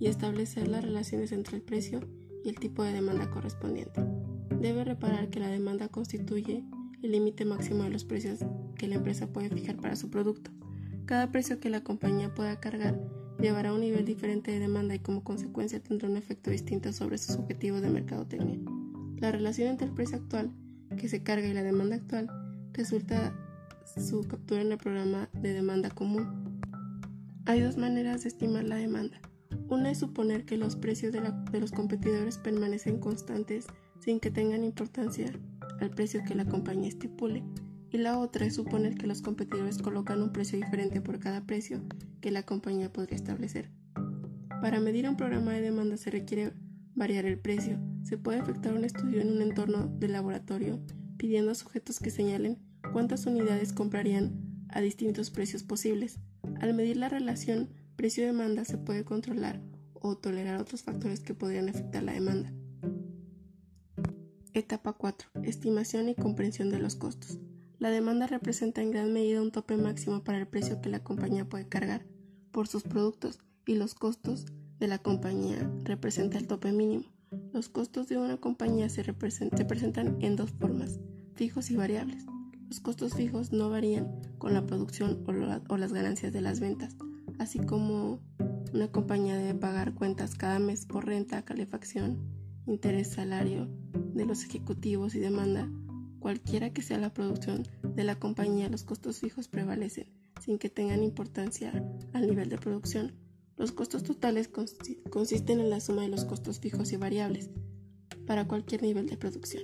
y 0.00 0.08
establecer 0.08 0.66
las 0.66 0.82
relaciones 0.82 1.30
entre 1.30 1.56
el 1.56 1.62
precio 1.62 2.00
y 2.44 2.48
el 2.48 2.58
tipo 2.58 2.82
de 2.82 2.92
demanda 2.92 3.30
correspondiente. 3.30 4.02
Debe 4.60 4.82
reparar 4.82 5.30
que 5.30 5.38
la 5.38 5.48
demanda 5.48 5.86
constituye 5.88 6.64
el 7.00 7.12
límite 7.12 7.44
máximo 7.44 7.84
de 7.84 7.90
los 7.90 8.04
precios 8.04 8.40
que 8.74 8.88
la 8.88 8.96
empresa 8.96 9.28
puede 9.28 9.50
fijar 9.50 9.76
para 9.76 9.94
su 9.94 10.10
producto. 10.10 10.50
Cada 11.06 11.30
precio 11.30 11.60
que 11.60 11.70
la 11.70 11.84
compañía 11.84 12.34
pueda 12.34 12.58
cargar 12.58 13.00
llevará 13.38 13.68
a 13.68 13.74
un 13.74 13.80
nivel 13.80 14.04
diferente 14.04 14.50
de 14.50 14.58
demanda 14.58 14.96
y 14.96 14.98
como 14.98 15.22
consecuencia 15.22 15.80
tendrá 15.80 16.08
un 16.08 16.16
efecto 16.16 16.50
distinto 16.50 16.92
sobre 16.92 17.18
sus 17.18 17.36
objetivos 17.36 17.82
de 17.82 17.90
mercadotecnia. 17.90 18.58
La 19.18 19.30
relación 19.30 19.68
entre 19.68 19.86
el 19.86 19.94
precio 19.94 20.16
actual 20.16 20.50
que 20.96 21.08
se 21.08 21.22
carga 21.22 21.46
y 21.46 21.54
la 21.54 21.62
demanda 21.62 21.94
actual 21.94 22.28
resulta 22.72 23.32
su 23.96 24.22
captura 24.22 24.60
en 24.60 24.72
el 24.72 24.78
programa 24.78 25.28
de 25.32 25.52
demanda 25.52 25.90
común. 25.90 26.60
Hay 27.46 27.60
dos 27.60 27.76
maneras 27.76 28.22
de 28.22 28.28
estimar 28.28 28.64
la 28.64 28.76
demanda. 28.76 29.20
Una 29.68 29.90
es 29.90 29.98
suponer 29.98 30.44
que 30.44 30.56
los 30.56 30.76
precios 30.76 31.12
de, 31.12 31.60
los 31.60 31.72
competidores 31.72 32.38
permanecen 32.38 32.98
constantes 32.98 33.66
sin 34.00 34.20
que 34.20 34.30
tengan 34.30 34.64
importancia 34.64 35.32
al 35.80 35.90
precio 35.90 36.22
que 36.26 36.34
la 36.34 36.44
compañía 36.44 36.88
estipule. 36.88 37.42
Y 37.90 37.98
la 37.98 38.18
otra 38.18 38.44
es 38.46 38.54
suponer 38.54 38.96
que 38.96 39.06
los 39.06 39.22
competidores 39.22 39.78
colocan 39.78 40.20
un 40.22 40.32
precio 40.32 40.58
diferente 40.58 41.00
por 41.00 41.18
cada 41.18 41.46
precio 41.46 41.82
que 42.20 42.30
la 42.30 42.42
compañía 42.42 42.92
podría 42.92 43.16
establecer. 43.16 43.70
Para 44.60 44.80
medir 44.80 45.08
un 45.08 45.16
programa 45.16 45.52
de 45.52 45.62
demanda 45.62 45.96
se 45.96 46.10
requiere 46.10 46.52
variar 46.94 47.24
el 47.24 47.38
precio. 47.38 47.78
Se 48.02 48.18
puede 48.18 48.40
efectuar 48.40 48.74
un 48.74 48.84
estudio 48.84 49.20
en 49.20 49.30
un 49.30 49.40
entorno 49.40 49.86
de 49.86 50.08
laboratorio 50.08 50.80
pidiendo 51.16 51.50
a 51.52 51.54
sujetos 51.54 51.98
que 51.98 52.10
señalen 52.10 52.58
cuántas 52.92 53.26
unidades 53.26 53.72
comprarían 53.72 54.64
a 54.68 54.80
distintos 54.80 55.30
precios 55.30 55.62
posibles. 55.62 56.18
Al 56.60 56.74
medir 56.74 56.96
la 56.96 57.08
relación 57.08 57.70
precio-demanda 57.96 58.64
se 58.64 58.78
puede 58.78 59.04
controlar 59.04 59.60
o 59.94 60.16
tolerar 60.16 60.60
otros 60.60 60.82
factores 60.82 61.20
que 61.20 61.34
podrían 61.34 61.68
afectar 61.68 62.02
la 62.02 62.12
demanda. 62.12 62.52
Etapa 64.54 64.92
4. 64.92 65.28
Estimación 65.42 66.08
y 66.08 66.14
comprensión 66.14 66.70
de 66.70 66.78
los 66.78 66.96
costos. 66.96 67.38
La 67.78 67.90
demanda 67.90 68.26
representa 68.26 68.82
en 68.82 68.90
gran 68.90 69.12
medida 69.12 69.40
un 69.40 69.52
tope 69.52 69.76
máximo 69.76 70.24
para 70.24 70.38
el 70.38 70.48
precio 70.48 70.80
que 70.80 70.88
la 70.88 71.04
compañía 71.04 71.48
puede 71.48 71.68
cargar 71.68 72.04
por 72.50 72.66
sus 72.66 72.82
productos 72.82 73.38
y 73.66 73.76
los 73.76 73.94
costos 73.94 74.46
de 74.80 74.88
la 74.88 74.98
compañía 74.98 75.70
representa 75.84 76.38
el 76.38 76.46
tope 76.46 76.72
mínimo. 76.72 77.04
Los 77.52 77.68
costos 77.68 78.08
de 78.08 78.16
una 78.16 78.38
compañía 78.38 78.88
se, 78.88 79.04
se 79.04 79.64
presentan 79.64 80.16
en 80.20 80.36
dos 80.36 80.50
formas, 80.52 80.98
fijos 81.34 81.70
y 81.70 81.76
variables. 81.76 82.26
Los 82.68 82.80
costos 82.80 83.14
fijos 83.14 83.50
no 83.50 83.70
varían 83.70 84.20
con 84.36 84.52
la 84.52 84.66
producción 84.66 85.24
o, 85.26 85.76
las 85.78 85.92
ganancias 85.94 86.34
de 86.34 86.42
las 86.42 86.60
ventas, 86.60 86.96
así 87.38 87.58
como 87.60 88.20
una 88.74 88.88
compañía 88.88 89.36
debe 89.36 89.58
pagar 89.58 89.94
cuentas 89.94 90.34
cada 90.34 90.58
mes 90.58 90.84
por 90.84 91.06
renta, 91.06 91.42
calefacción, 91.46 92.18
interés, 92.66 93.08
salario 93.08 93.68
de 94.12 94.26
los 94.26 94.44
ejecutivos 94.44 95.14
y 95.14 95.18
demanda. 95.18 95.66
Cualquiera 96.18 96.70
que 96.70 96.82
sea 96.82 96.98
la 96.98 97.14
producción 97.14 97.66
de 97.82 98.04
la 98.04 98.16
compañía, 98.16 98.68
los 98.68 98.84
costos 98.84 99.20
fijos 99.20 99.48
prevalecen 99.48 100.12
sin 100.38 100.58
que 100.58 100.68
tengan 100.68 101.02
importancia 101.02 101.72
al 102.12 102.26
nivel 102.26 102.50
de 102.50 102.58
producción. 102.58 103.14
Los 103.56 103.72
costos 103.72 104.02
totales 104.02 104.50
consisten 105.10 105.60
en 105.60 105.70
la 105.70 105.80
suma 105.80 106.02
de 106.02 106.08
los 106.08 106.26
costos 106.26 106.60
fijos 106.60 106.92
y 106.92 106.96
variables 106.96 107.48
para 108.26 108.46
cualquier 108.46 108.82
nivel 108.82 109.08
de 109.08 109.16
producción. 109.16 109.62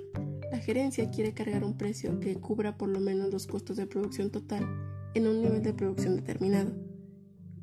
La 0.55 0.61
gerencia 0.61 1.11
quiere 1.11 1.35
cargar 1.35 1.65
un 1.65 1.77
precio 1.77 2.21
que 2.21 2.37
cubra 2.37 2.79
por 2.79 2.89
lo 2.89 3.01
menos 3.01 3.33
los 3.33 3.49
costos 3.49 3.77
de 3.77 3.89
producción 3.89 4.31
total 4.31 4.65
en 5.15 5.27
un 5.27 5.43
nivel 5.43 5.65
de 5.65 5.73
producción 5.73 6.15
determinado. 6.15 6.71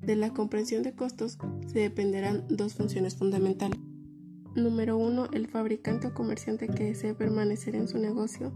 De 0.02 0.18
la 0.18 0.34
comprensión 0.34 0.84
de 0.84 0.94
costos 0.94 1.38
se 1.68 1.80
dependerán 1.80 2.44
dos 2.50 2.74
funciones 2.74 3.16
fundamentales. 3.16 3.80
Número 4.58 4.98
1. 4.98 5.30
El 5.32 5.48
fabricante 5.48 6.08
o 6.08 6.14
comerciante 6.14 6.68
que 6.68 6.84
desee 6.84 7.14
permanecer 7.14 7.78
en 7.78 7.88
su 7.88 7.98
negocio 7.98 8.52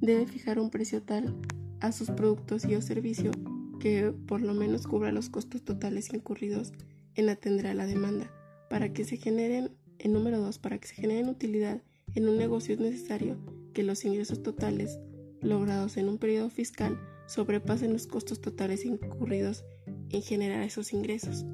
debe 0.00 0.26
fijar 0.26 0.58
un 0.58 0.70
precio 0.70 1.04
tal 1.04 1.36
a 1.78 1.92
sus 1.92 2.10
productos 2.10 2.64
y 2.64 2.74
o 2.74 2.82
servicio 2.82 3.30
que 3.78 4.12
por 4.26 4.40
lo 4.40 4.52
menos 4.52 4.88
cubra 4.88 5.12
los 5.12 5.30
costos 5.30 5.62
totales 5.62 6.12
incurridos 6.12 6.72
en 7.14 7.28
atender 7.28 7.68
a 7.68 7.74
la 7.74 7.86
demanda. 7.86 8.32
Para 8.68 8.92
que 8.92 9.04
se 9.04 9.16
generen, 9.16 9.70
en 10.00 10.12
número 10.12 10.40
2, 10.40 10.58
para 10.58 10.76
que 10.78 10.88
se 10.88 10.96
generen 10.96 11.28
utilidad 11.28 11.82
en 12.16 12.28
un 12.28 12.36
negocio 12.36 12.74
es 12.74 12.80
necesario 12.80 13.36
que 13.76 13.82
los 13.82 14.06
ingresos 14.06 14.42
totales 14.42 14.98
logrados 15.42 15.98
en 15.98 16.08
un 16.08 16.16
periodo 16.16 16.48
fiscal 16.48 16.98
sobrepasen 17.26 17.92
los 17.92 18.06
costos 18.06 18.40
totales 18.40 18.86
incurridos 18.86 19.66
en 20.08 20.22
generar 20.22 20.62
esos 20.62 20.94
ingresos. 20.94 21.44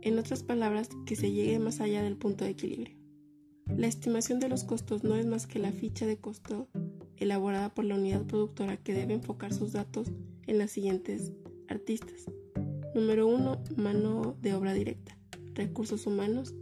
En 0.00 0.16
otras 0.16 0.44
palabras, 0.44 0.88
que 1.04 1.16
se 1.16 1.32
llegue 1.32 1.58
más 1.58 1.80
allá 1.80 2.04
del 2.04 2.16
punto 2.16 2.44
de 2.44 2.52
equilibrio. 2.52 2.96
La 3.76 3.88
estimación 3.88 4.38
de 4.38 4.48
los 4.48 4.62
costos 4.62 5.02
no 5.02 5.16
es 5.16 5.26
más 5.26 5.48
que 5.48 5.58
la 5.58 5.72
ficha 5.72 6.06
de 6.06 6.16
costo 6.16 6.68
elaborada 7.16 7.74
por 7.74 7.86
la 7.86 7.96
unidad 7.96 8.24
productora 8.24 8.76
que 8.76 8.94
debe 8.94 9.14
enfocar 9.14 9.52
sus 9.52 9.72
datos 9.72 10.12
en 10.46 10.58
las 10.58 10.70
siguientes 10.70 11.32
artistas. 11.66 12.26
Número 12.94 13.26
1. 13.26 13.64
Mano 13.74 14.36
de 14.40 14.54
obra 14.54 14.74
directa. 14.74 15.18
Recursos 15.54 16.06
humanos. 16.06 16.54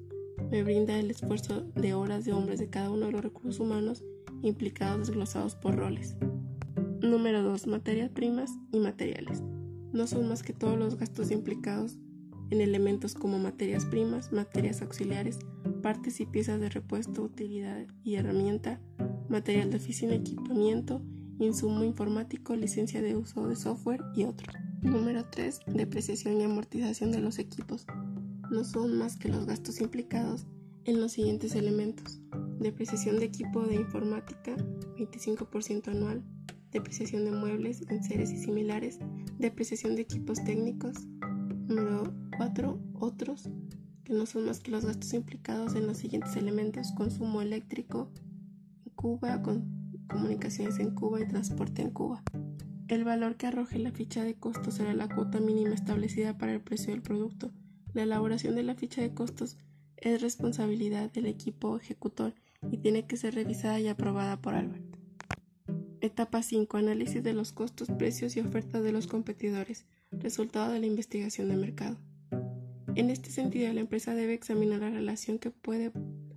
Me 0.51 0.63
brinda 0.63 0.99
el 0.99 1.11
esfuerzo 1.11 1.67
de 1.75 1.93
horas 1.93 2.25
de 2.25 2.33
hombres 2.33 2.59
de 2.59 2.71
cada 2.71 2.91
uno 2.91 3.07
de 3.07 3.13
los 3.13 3.23
recursos 3.23 3.61
humanos 3.61 4.03
implicados 4.43 5.07
desglosados 5.07 5.55
por 5.55 5.77
roles. 5.77 6.17
Número 7.01 7.43
2. 7.43 7.67
Materias 7.67 8.11
primas 8.11 8.51
y 8.73 8.79
materiales. 8.79 9.43
No 9.93 10.07
son 10.07 10.29
más 10.29 10.43
que 10.43 10.53
todos 10.53 10.79
los 10.79 10.97
gastos 10.97 11.31
implicados 11.31 11.99
en 12.51 12.61
elementos 12.61 13.15
como 13.15 13.39
materias 13.39 13.87
primas, 13.87 14.33
materias 14.33 14.83
auxiliares, 14.83 15.39
partes 15.83 16.21
y 16.21 16.27
piezas 16.27 16.61
de 16.61 16.69
repuesto, 16.69 17.23
utilidad 17.23 17.87
y 18.05 18.17
herramienta, 18.17 18.81
material 19.29 19.71
de 19.71 19.79
oficina, 19.79 20.15
equipamiento, 20.15 21.03
insumo 21.39 21.83
informático, 21.83 22.55
licencia 22.55 23.03
de 23.03 23.17
uso 23.17 23.49
de 23.49 23.57
software 23.57 24.03
y 24.15 24.25
otros. 24.25 24.55
Número 24.83 25.25
3. 25.31 25.61
Depreciación 25.67 26.41
y 26.41 26.45
amortización 26.45 27.13
de 27.13 27.21
los 27.21 27.39
equipos. 27.39 27.87
No 28.51 28.65
son 28.65 28.97
más 28.99 29.17
que 29.17 29.29
los 29.29 29.47
gastos 29.47 29.81
implicados 29.81 30.47
en 30.85 31.01
los 31.01 31.13
siguientes 31.13 31.55
elementos. 31.55 32.22
Depreciación 32.63 33.19
de 33.19 33.25
equipo 33.25 33.63
de 33.63 33.75
informática, 33.75 34.55
25% 34.97 35.89
anual. 35.89 36.23
Depreciación 36.71 37.25
de 37.25 37.33
muebles, 37.33 37.83
enseres 37.89 38.31
y 38.31 38.39
similares. 38.39 39.01
Depreciación 39.37 39.97
de 39.97 40.03
equipos 40.03 40.45
técnicos, 40.45 40.97
Número 41.67 42.15
4. 42.37 42.79
Otros, 42.95 43.51
que 44.05 44.13
no 44.13 44.27
son 44.27 44.47
más 44.47 44.61
que 44.61 44.71
los 44.71 44.85
gastos 44.85 45.13
implicados 45.13 45.75
en 45.75 45.89
los 45.89 45.99
siguientes 45.99 46.37
elementos. 46.37 46.93
Consumo 46.93 47.43
eléctrico 47.43 48.13
en 48.87 48.93
Cuba, 48.95 49.43
con 49.43 49.99
comunicaciones 50.09 50.79
en 50.79 50.95
Cuba 50.95 51.21
y 51.21 51.27
transporte 51.27 51.83
en 51.83 51.91
Cuba. 51.91 52.23
El 52.87 53.03
valor 53.03 53.37
que 53.37 53.49
arroje 53.49 53.81
la 53.81 53.91
ficha 53.91 54.23
de 54.23 54.37
costos 54.37 54.75
será 54.75 54.95
la 54.95 55.13
cuota 55.13 55.41
mínima 55.41 55.75
establecida 55.75 56.39
para 56.39 56.53
el 56.53 56.61
precio 56.61 56.93
del 56.93 57.03
producto. 57.03 57.51
La 57.93 58.05
elaboración 58.05 58.55
de 58.55 58.63
la 58.63 58.77
ficha 58.77 59.03
de 59.03 59.15
costos 59.15 59.59
es 59.97 60.23
responsabilidad 60.23 61.11
del 61.11 61.27
equipo 61.27 61.77
ejecutor 61.77 62.35
y 62.71 62.79
tiene 62.79 63.07
que 63.07 63.17
ser 63.17 63.35
revisada 63.35 63.81
y 63.81 63.89
aprobada 63.89 64.41
por 64.41 64.55
Albert. 64.55 64.85
Etapa 66.01 66.43
5. 66.43 66.77
Análisis 66.77 67.23
de 67.23 67.33
los 67.33 67.53
costos, 67.53 67.89
precios 67.89 68.37
y 68.37 68.41
ofertas 68.41 68.83
de 68.83 68.93
los 68.93 69.07
competidores 69.07 69.87
resultado 70.13 70.73
de 70.73 70.81
la 70.81 70.87
investigación 70.87 71.49
de 71.49 71.57
mercado. 71.57 71.97
En 72.95 73.09
este 73.09 73.31
sentido, 73.31 73.73
la 73.73 73.81
empresa 73.81 74.15
debe 74.15 74.35
examinar 74.35 74.81
la 74.81 74.91
relación 74.91 75.39
que 75.39 75.51
puede 75.51 75.93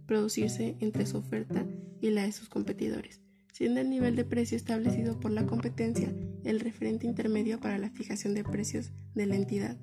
producirse 0.05 0.77
entre 0.79 1.05
su 1.05 1.17
oferta 1.17 1.65
y 1.99 2.11
la 2.11 2.23
de 2.23 2.31
sus 2.31 2.47
competidores, 2.47 3.21
siendo 3.51 3.81
el 3.81 3.89
nivel 3.89 4.15
de 4.15 4.23
precio 4.23 4.55
establecido 4.55 5.19
por 5.19 5.31
la 5.31 5.45
competencia 5.45 6.13
el 6.43 6.59
referente 6.59 7.07
intermedio 7.07 7.59
para 7.59 7.77
la 7.77 7.89
fijación 7.89 8.33
de 8.35 8.43
precios 8.43 8.91
de 9.15 9.25
la 9.25 9.35
entidad. 9.35 9.77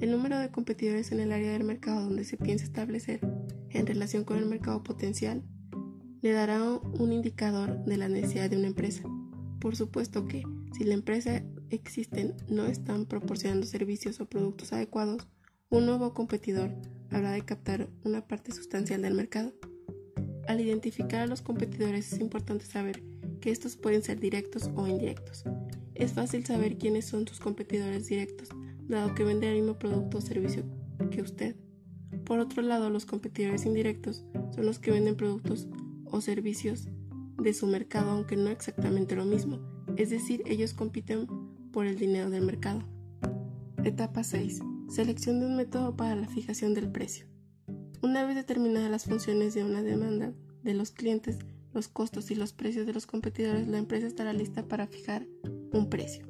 El 0.00 0.10
número 0.10 0.38
de 0.38 0.50
competidores 0.50 1.12
en 1.12 1.20
el 1.20 1.32
área 1.32 1.52
del 1.52 1.64
mercado 1.64 2.02
donde 2.02 2.24
se 2.24 2.36
piensa 2.36 2.64
establecer 2.64 3.20
en 3.70 3.86
relación 3.86 4.24
con 4.24 4.38
el 4.38 4.46
mercado 4.46 4.82
potencial 4.82 5.42
le 6.24 6.32
dará 6.32 6.64
un 6.64 7.12
indicador 7.12 7.84
de 7.84 7.98
la 7.98 8.08
necesidad 8.08 8.48
de 8.48 8.56
una 8.56 8.68
empresa. 8.68 9.02
Por 9.60 9.76
supuesto 9.76 10.26
que, 10.26 10.42
si 10.74 10.84
la 10.84 10.94
empresa 10.94 11.42
existen 11.68 12.34
no 12.48 12.64
están 12.64 13.04
proporcionando 13.04 13.66
servicios 13.66 14.20
o 14.20 14.26
productos 14.26 14.72
adecuados, 14.72 15.28
un 15.68 15.84
nuevo 15.84 16.14
competidor 16.14 16.70
habrá 17.10 17.32
de 17.32 17.44
captar 17.44 17.90
una 18.04 18.26
parte 18.26 18.52
sustancial 18.52 19.02
del 19.02 19.12
mercado. 19.12 19.52
Al 20.48 20.62
identificar 20.62 21.20
a 21.20 21.26
los 21.26 21.42
competidores 21.42 22.10
es 22.14 22.20
importante 22.20 22.64
saber 22.64 23.02
que 23.42 23.50
estos 23.50 23.76
pueden 23.76 24.02
ser 24.02 24.18
directos 24.18 24.70
o 24.76 24.86
indirectos. 24.86 25.44
Es 25.94 26.14
fácil 26.14 26.46
saber 26.46 26.78
quiénes 26.78 27.04
son 27.04 27.28
sus 27.28 27.38
competidores 27.38 28.06
directos, 28.06 28.48
dado 28.88 29.14
que 29.14 29.24
venden 29.24 29.50
el 29.50 29.56
mismo 29.56 29.78
producto 29.78 30.16
o 30.16 30.22
servicio 30.22 30.64
que 31.10 31.20
usted. 31.20 31.54
Por 32.24 32.38
otro 32.38 32.62
lado, 32.62 32.88
los 32.88 33.04
competidores 33.04 33.66
indirectos 33.66 34.24
son 34.54 34.64
los 34.64 34.78
que 34.78 34.90
venden 34.90 35.16
productos 35.16 35.68
o 36.14 36.20
servicios 36.20 36.86
de 37.42 37.52
su 37.52 37.66
mercado, 37.66 38.12
aunque 38.12 38.36
no 38.36 38.48
exactamente 38.48 39.16
lo 39.16 39.24
mismo. 39.24 39.58
Es 39.96 40.10
decir, 40.10 40.44
ellos 40.46 40.72
compiten 40.72 41.26
por 41.72 41.86
el 41.86 41.98
dinero 41.98 42.30
del 42.30 42.46
mercado. 42.46 42.84
Etapa 43.82 44.22
6. 44.22 44.60
Selección 44.88 45.40
de 45.40 45.46
un 45.46 45.56
método 45.56 45.96
para 45.96 46.14
la 46.14 46.28
fijación 46.28 46.72
del 46.72 46.88
precio. 46.88 47.26
Una 48.00 48.24
vez 48.24 48.36
determinadas 48.36 48.90
las 48.90 49.06
funciones 49.06 49.54
de 49.54 49.64
una 49.64 49.82
demanda 49.82 50.32
de 50.62 50.74
los 50.74 50.92
clientes, 50.92 51.38
los 51.72 51.88
costos 51.88 52.30
y 52.30 52.36
los 52.36 52.52
precios 52.52 52.86
de 52.86 52.92
los 52.92 53.06
competidores, 53.06 53.66
la 53.66 53.78
empresa 53.78 54.06
estará 54.06 54.32
lista 54.32 54.68
para 54.68 54.86
fijar 54.86 55.26
un 55.72 55.90
precio. 55.90 56.28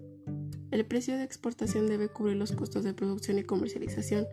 El 0.70 0.86
precio 0.86 1.18
de 1.18 1.24
exportación 1.24 1.88
debe 1.88 2.08
cubrir 2.08 2.36
los 2.36 2.52
costos 2.52 2.84
de 2.84 2.94
producción 2.94 3.38
y 3.38 3.44
comercialización. 3.44 4.26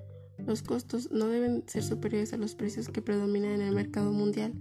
Los 0.47 0.63
costos 0.63 1.11
no 1.11 1.27
deben 1.27 1.65
ser 1.67 1.83
superiores 1.83 2.31
a 2.31 2.37
los 2.37 2.55
precios 2.55 2.87
que 2.87 3.01
predominan 3.01 3.51
en 3.51 3.61
el 3.61 3.75
mercado 3.75 4.13
mundial 4.13 4.53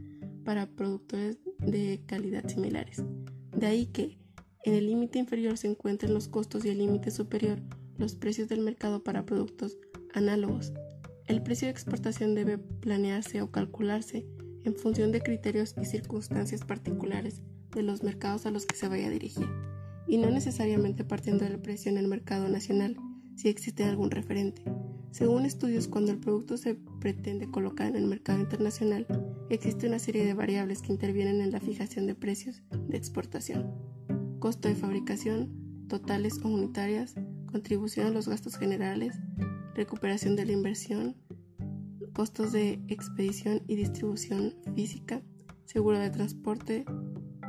para 0.51 0.67
productores 0.67 1.39
de 1.61 2.03
calidad 2.07 2.49
similares. 2.49 3.05
De 3.57 3.67
ahí 3.67 3.87
que 3.87 4.19
en 4.65 4.75
el 4.75 4.89
límite 4.89 5.21
inferior 5.21 5.57
se 5.57 5.69
encuentran 5.69 6.13
los 6.13 6.27
costos 6.27 6.65
y 6.65 6.71
el 6.71 6.79
límite 6.79 7.13
superior 7.13 7.61
los 7.99 8.17
precios 8.17 8.49
del 8.49 8.59
mercado 8.59 9.05
para 9.05 9.25
productos 9.25 9.79
análogos. 10.13 10.73
El 11.27 11.41
precio 11.45 11.67
de 11.67 11.71
exportación 11.71 12.35
debe 12.35 12.59
planearse 12.59 13.43
o 13.43 13.53
calcularse 13.53 14.27
en 14.65 14.75
función 14.75 15.13
de 15.13 15.21
criterios 15.21 15.77
y 15.81 15.85
circunstancias 15.85 16.65
particulares 16.65 17.43
de 17.73 17.85
los 17.85 18.03
mercados 18.03 18.45
a 18.45 18.51
los 18.51 18.67
que 18.67 18.75
se 18.75 18.89
vaya 18.89 19.07
a 19.07 19.11
dirigir, 19.11 19.47
y 20.09 20.19
no 20.19 20.33
necesariamente 20.33 21.05
partiendo 21.05 21.45
del 21.45 21.61
precio 21.61 21.93
en 21.93 21.97
el 21.97 22.09
mercado 22.09 22.49
nacional, 22.49 22.97
si 23.37 23.49
existe 23.49 23.85
algún 23.85 24.11
referente. 24.11 24.65
Según 25.11 25.45
estudios, 25.45 25.89
cuando 25.89 26.13
el 26.13 26.19
producto 26.19 26.57
se 26.57 26.77
pretende 27.01 27.51
colocar 27.51 27.89
en 27.89 27.97
el 27.97 28.07
mercado 28.07 28.39
internacional, 28.41 29.07
existe 29.51 29.89
una 29.89 29.99
serie 29.99 30.25
de 30.25 30.35
variables 30.35 30.83
que 30.83 30.93
intervienen 30.93 31.41
en 31.41 31.51
la 31.51 31.61
fijación 31.61 32.07
de 32.07 32.15
precios 32.15 32.63
de 32.89 32.97
exportación. 32.97 33.75
Costo 34.39 34.69
de 34.69 34.77
fabricación, 34.77 35.87
totales 35.89 36.41
o 36.45 36.49
unitarias, 36.49 37.15
contribución 37.51 38.07
a 38.07 38.11
los 38.11 38.29
gastos 38.29 38.57
generales, 38.57 39.19
recuperación 39.75 40.37
de 40.37 40.47
la 40.47 40.53
inversión, 40.53 41.17
costos 42.13 42.53
de 42.53 42.81
expedición 42.87 43.63
y 43.67 43.75
distribución 43.75 44.55
física, 44.77 45.23
seguro 45.65 45.99
de 45.99 46.11
transporte, 46.11 46.85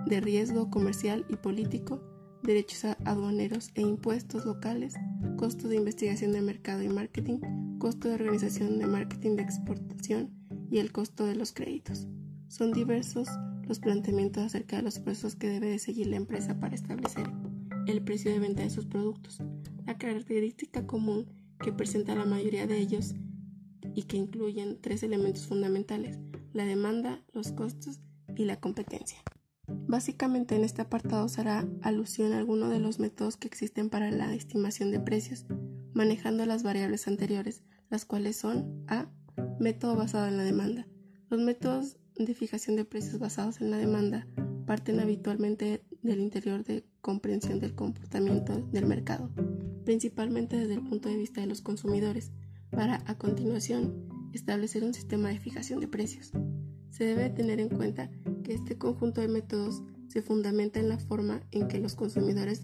de 0.08 0.20
riesgo 0.20 0.72
comercial 0.72 1.26
y 1.30 1.36
político, 1.36 2.02
derechos 2.44 2.86
aduaneros 3.06 3.70
e 3.76 3.82
impuestos 3.82 4.46
locales, 4.46 4.96
costo 5.38 5.68
de 5.68 5.76
investigación 5.76 6.32
de 6.34 6.42
mercado 6.42 6.82
y 6.84 6.90
marketing, 6.90 7.40
costo 7.80 8.08
de 8.08 8.16
organización 8.16 8.80
de 8.80 8.88
marketing 8.88 9.36
de 9.36 9.44
exportación 9.44 10.30
y 10.70 10.80
el 10.80 10.92
costo 10.92 11.26
de 11.26 11.36
los 11.36 11.52
créditos. 11.52 12.08
Son 12.48 12.72
diversos 12.72 13.28
los 13.68 13.80
planteamientos 13.80 14.44
acerca 14.44 14.78
de 14.78 14.84
los 14.84 15.00
procesos 15.00 15.36
que 15.36 15.50
debe 15.50 15.68
de 15.68 15.80
seguir 15.80 16.08
la 16.08 16.18
empresa 16.18 16.60
para 16.60 16.76
establecer 16.76 17.30
el 17.88 18.04
precio 18.04 18.32
de 18.32 18.40
venta 18.40 18.64
de 18.64 18.70
sus 18.70 18.86
productos. 18.86 19.40
La 19.86 19.98
característica 19.98 20.86
común 20.86 21.28
que 21.60 21.72
presenta 21.72 22.16
la 22.16 22.26
mayoría 22.26 22.68
de 22.68 22.78
ellos 22.78 23.16
y 23.96 24.04
que 24.04 24.18
incluyen 24.18 24.80
tres 24.82 25.04
elementos 25.04 25.48
fundamentales, 25.48 26.20
la 26.54 26.66
demanda, 26.66 27.24
los 27.34 27.52
costos 27.52 28.00
y 28.36 28.46
la 28.46 28.60
competencia. 28.60 29.20
Básicamente 29.92 30.56
en 30.56 30.64
este 30.64 30.82
apartado 30.82 31.28
se 31.28 31.42
hará 31.42 31.68
alusión 31.82 32.32
a 32.32 32.38
algunos 32.38 32.70
de 32.70 32.80
los 32.80 32.98
métodos 32.98 33.36
que 33.36 33.50
existen 33.50 33.90
para 33.90 34.10
la 34.10 34.34
estimación 34.34 34.90
de 34.90 35.02
precios, 35.02 35.46
manejando 35.94 36.46
las 36.46 36.64
variables 36.64 37.10
anteriores, 37.10 37.62
las 37.90 38.06
cuales 38.06 38.38
son 38.38 38.86
A. 38.88 39.10
Método 39.60 39.98
basado 39.98 40.28
en 40.28 40.38
la 40.38 40.44
demanda. 40.44 40.88
Los 41.30 41.42
métodos 41.42 41.98
de 42.16 42.34
fijación 42.34 42.78
de 42.78 42.86
precios 42.86 43.20
basados 43.20 43.60
en 43.60 43.70
la 43.70 43.76
demanda 43.76 44.30
parten 44.66 45.02
habitualmente 45.02 45.84
del 46.02 46.22
interior 46.22 46.64
de 46.64 46.86
comprensión 47.02 47.60
del 47.60 47.76
comportamiento 47.76 48.66
del 48.72 48.86
mercado, 48.86 49.30
principalmente 49.84 50.56
desde 50.56 50.76
el 50.76 50.84
punto 50.84 51.10
de 51.10 51.18
vista 51.18 51.42
de 51.42 51.48
los 51.48 51.60
consumidores, 51.60 52.32
para 52.70 53.04
a 53.08 53.18
continuación 53.18 54.08
establecer 54.32 54.86
un 54.86 54.94
sistema 54.94 55.28
de 55.28 55.40
fijación 55.40 55.82
de 55.82 55.90
precios. 55.90 56.32
Se 56.92 57.04
debe 57.04 57.30
tener 57.30 57.60
en 57.60 57.68
cuenta 57.68 58.10
este 58.54 58.78
conjunto 58.78 59.22
de 59.22 59.28
métodos 59.28 59.84
se 60.08 60.22
fundamenta 60.22 60.80
en 60.80 60.90
la 60.90 61.00
forma 61.00 61.42
en 61.52 61.68
que 61.68 61.80
los 61.80 61.96
consumidores 61.96 62.64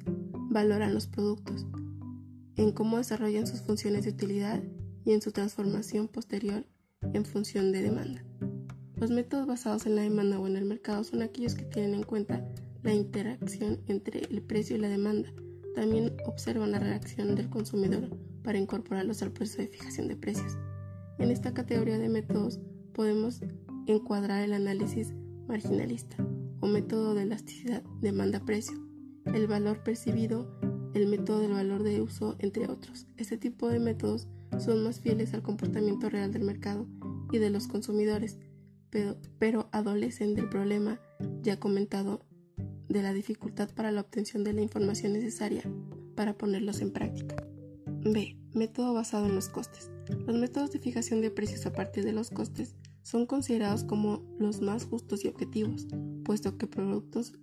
valoran 0.50 0.93
los 0.93 1.08
productos, 1.08 1.65
en 2.56 2.71
cómo 2.71 2.97
desarrollan 2.97 3.47
sus 3.47 3.62
funciones 3.62 4.04
de 4.04 4.12
utilidad 4.12 4.62
y 5.06 5.13
en 5.13 5.21
su 5.21 5.32
transformación 5.32 6.08
posterior 6.08 6.65
en 7.13 7.26
función 7.26 7.71
de 7.71 7.82
demanda. 7.82 8.23
Los 8.95 9.12
métodos 9.12 9.45
basados 9.47 9.86
en 9.86 9.95
la 9.95 10.02
demanda 10.02 10.39
o 10.39 10.47
en 10.47 10.58
el 10.58 10.65
mercado 10.65 11.04
son 11.04 11.21
aquellos 11.21 11.56
que 11.56 11.65
tienen 11.65 11.93
en 11.93 12.04
cuenta 12.04 12.45
la 12.84 12.93
interacción 12.93 13.80
entre 13.88 14.21
el 14.21 14.41
precio 14.41 14.76
y 14.76 14.80
la 14.80 14.89
demanda. 14.89 15.32
También 15.76 16.17
observan 16.26 16.71
la 16.71 16.80
reacción 16.80 17.36
del 17.36 17.50
consumidor 17.50 18.10
para 18.43 18.58
incorporarlos 18.58 19.21
al 19.21 19.32
proceso 19.32 19.62
de 19.62 19.67
fijación 19.67 20.08
de 20.08 20.15
precios. 20.15 20.58
En 21.19 21.32
esta 21.32 21.54
categoría 21.54 22.00
de 22.00 22.10
métodos 22.10 22.60
podemos 22.93 23.41
encuadrar 23.86 24.43
el 24.43 24.54
análisis 24.54 25.13
marginalista 25.47 26.17
o 26.60 26.67
método 26.67 27.13
de 27.13 27.23
elasticidad 27.23 27.83
demanda-precio, 28.01 28.77
el 29.25 29.47
valor 29.47 29.83
percibido, 29.83 30.60
el 30.93 31.07
método 31.07 31.39
del 31.39 31.53
valor 31.53 31.83
de 31.83 32.01
uso, 32.01 32.36
entre 32.39 32.67
otros. 32.67 33.07
Este 33.17 33.38
tipo 33.38 33.69
de 33.69 33.79
métodos 33.79 34.27
son 34.60 34.83
más 34.83 34.99
fieles 34.99 35.33
al 35.33 35.43
comportamiento 35.43 36.10
real 36.10 36.31
del 36.31 36.43
mercado 36.43 36.88
y 37.31 37.38
de 37.38 37.49
los 37.49 37.67
consumidores, 37.67 38.38
pero, 38.89 39.17
pero 39.39 39.69
adolecen 39.71 40.33
del 40.33 40.49
problema 40.49 40.99
ya 41.41 41.60
comentado 41.60 42.25
de 42.89 43.01
la 43.01 43.13
dificultad 43.13 43.69
para 43.73 43.91
la 43.91 44.01
obtención 44.01 44.43
de 44.43 44.53
la 44.53 44.62
información 44.62 45.13
necesaria 45.13 45.63
para 46.15 46.38
ponerlos 46.38 46.81
en 46.81 46.91
práctica. 46.91 47.36
B. 48.03 48.38
Método 48.53 48.93
basado 48.93 49.27
en 49.27 49.36
los 49.36 49.49
costes. 49.49 49.91
Los 50.25 50.38
métodos 50.38 50.71
de 50.71 50.79
fijación 50.79 51.21
de 51.21 51.29
precios 51.29 51.65
a 51.65 51.73
partir 51.73 52.03
de 52.05 52.13
los 52.13 52.31
costes 52.31 52.75
son 53.03 53.25
considerados 53.25 53.83
como 53.83 54.23
los 54.39 54.62
más 54.62 54.86
justos 54.86 55.26
y 55.26 55.28
objetivos, 55.28 55.88
puesto 56.23 56.58
que 56.58 56.67
productos 56.67 57.34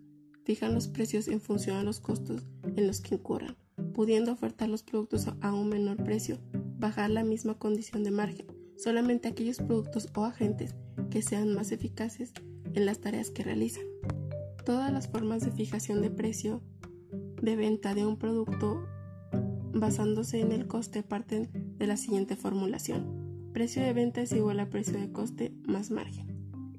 fijan 0.44 0.74
los 0.74 0.88
precios 0.88 1.28
en 1.28 1.40
función 1.40 1.76
a 1.76 1.82
los 1.82 2.00
costos 2.00 2.46
en 2.76 2.86
los 2.86 3.00
que 3.00 3.16
incurran, 3.16 3.56
pudiendo 3.94 4.32
ofertar 4.32 4.68
los 4.68 4.82
productos 4.82 5.28
a 5.40 5.52
un 5.52 5.68
menor 5.68 6.02
precio, 6.02 6.38
bajar 6.78 7.10
la 7.10 7.24
misma 7.24 7.58
condición 7.58 8.04
de 8.04 8.10
margen. 8.10 8.46
Solamente 8.76 9.28
aquellos 9.28 9.58
productos 9.58 10.08
o 10.14 10.24
agentes 10.24 10.74
que 11.10 11.22
sean 11.22 11.54
más 11.54 11.72
eficaces 11.72 12.32
en 12.74 12.86
las 12.86 13.00
tareas 13.00 13.30
que 13.30 13.44
realizan. 13.44 13.84
Todas 14.64 14.92
las 14.92 15.08
formas 15.08 15.44
de 15.44 15.52
fijación 15.52 16.02
de 16.02 16.10
precio 16.10 16.62
de 17.40 17.56
venta 17.56 17.94
de 17.94 18.04
un 18.04 18.18
producto 18.18 18.86
basándose 19.72 20.40
en 20.40 20.52
el 20.52 20.66
coste 20.66 21.02
parten 21.02 21.50
de 21.78 21.86
la 21.86 21.96
siguiente 21.96 22.36
formulación. 22.36 23.50
Precio 23.52 23.82
de 23.82 23.92
venta 23.92 24.22
es 24.22 24.32
igual 24.32 24.60
a 24.60 24.70
precio 24.70 24.98
de 24.98 25.12
coste 25.12 25.54
más 25.66 25.90
margen. 25.90 26.33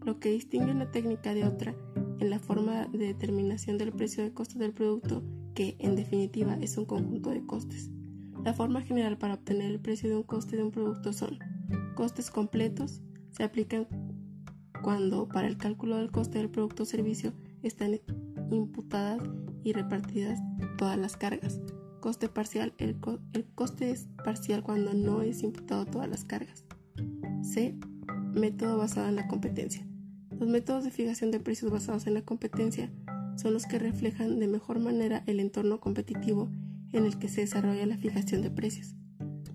Lo 0.06 0.20
que 0.20 0.30
distingue 0.30 0.72
una 0.72 0.92
técnica 0.92 1.34
de 1.34 1.46
otra 1.46 1.76
en 2.20 2.30
la 2.30 2.40
forma 2.40 2.86
de 2.88 3.08
determinación 3.08 3.80
del 3.80 3.92
precio 3.92 4.24
de 4.24 4.34
coste 4.34 4.60
del 4.60 4.72
producto, 4.72 5.24
que 5.56 5.76
en 5.80 5.96
definitiva 5.96 6.56
es 6.62 6.78
un 6.78 6.86
conjunto 6.86 7.32
de 7.32 7.44
costes. 7.46 7.90
La 8.44 8.54
forma 8.54 8.82
general 8.82 9.18
para 9.18 9.34
obtener 9.34 9.72
el 9.72 9.80
precio 9.80 10.08
de 10.08 10.18
un 10.18 10.24
coste 10.24 10.58
de 10.58 10.64
un 10.64 10.72
producto 10.72 11.12
son 11.12 11.40
costes 11.96 12.30
completos, 12.30 13.02
se 13.32 13.44
aplican 13.44 13.88
cuando 14.84 15.28
para 15.28 15.48
el 15.48 15.58
cálculo 15.58 15.98
del 15.98 16.12
coste 16.12 16.38
del 16.38 16.52
producto 16.52 16.84
o 16.84 16.86
servicio 16.86 17.34
están 17.64 18.00
imputadas 18.52 19.20
y 19.64 19.74
repartidas 19.74 20.40
todas 20.78 21.00
las 21.00 21.18
cargas. 21.18 21.60
Coste 22.00 22.30
parcial, 22.30 22.76
el 22.78 22.96
coste 23.56 23.90
es 23.90 24.08
parcial 24.24 24.62
cuando 24.62 24.94
no 24.94 25.24
es 25.24 25.42
imputado 25.42 25.88
todas 25.88 26.08
las 26.08 26.24
cargas. 26.24 26.64
C. 27.42 27.76
Método 28.36 28.78
basado 28.78 29.08
en 29.08 29.16
la 29.16 29.28
competencia. 29.28 29.88
Los 30.40 30.50
métodos 30.50 30.84
de 30.84 30.92
fijación 30.92 31.32
de 31.32 31.40
precios 31.40 31.72
basados 31.72 32.08
en 32.08 32.14
la 32.14 32.22
competencia 32.22 32.92
son 33.38 33.54
los 33.54 33.66
que 33.66 33.80
reflejan 33.80 34.40
de 34.40 34.48
mejor 34.48 34.80
manera 34.80 35.24
el 35.28 35.40
entorno 35.40 35.80
competitivo 35.80 36.50
en 36.92 37.06
el 37.06 37.18
que 37.18 37.30
se 37.30 37.42
desarrolla 37.42 37.86
la 37.86 37.98
fijación 37.98 38.42
de 38.42 38.52
precios. 38.52 38.96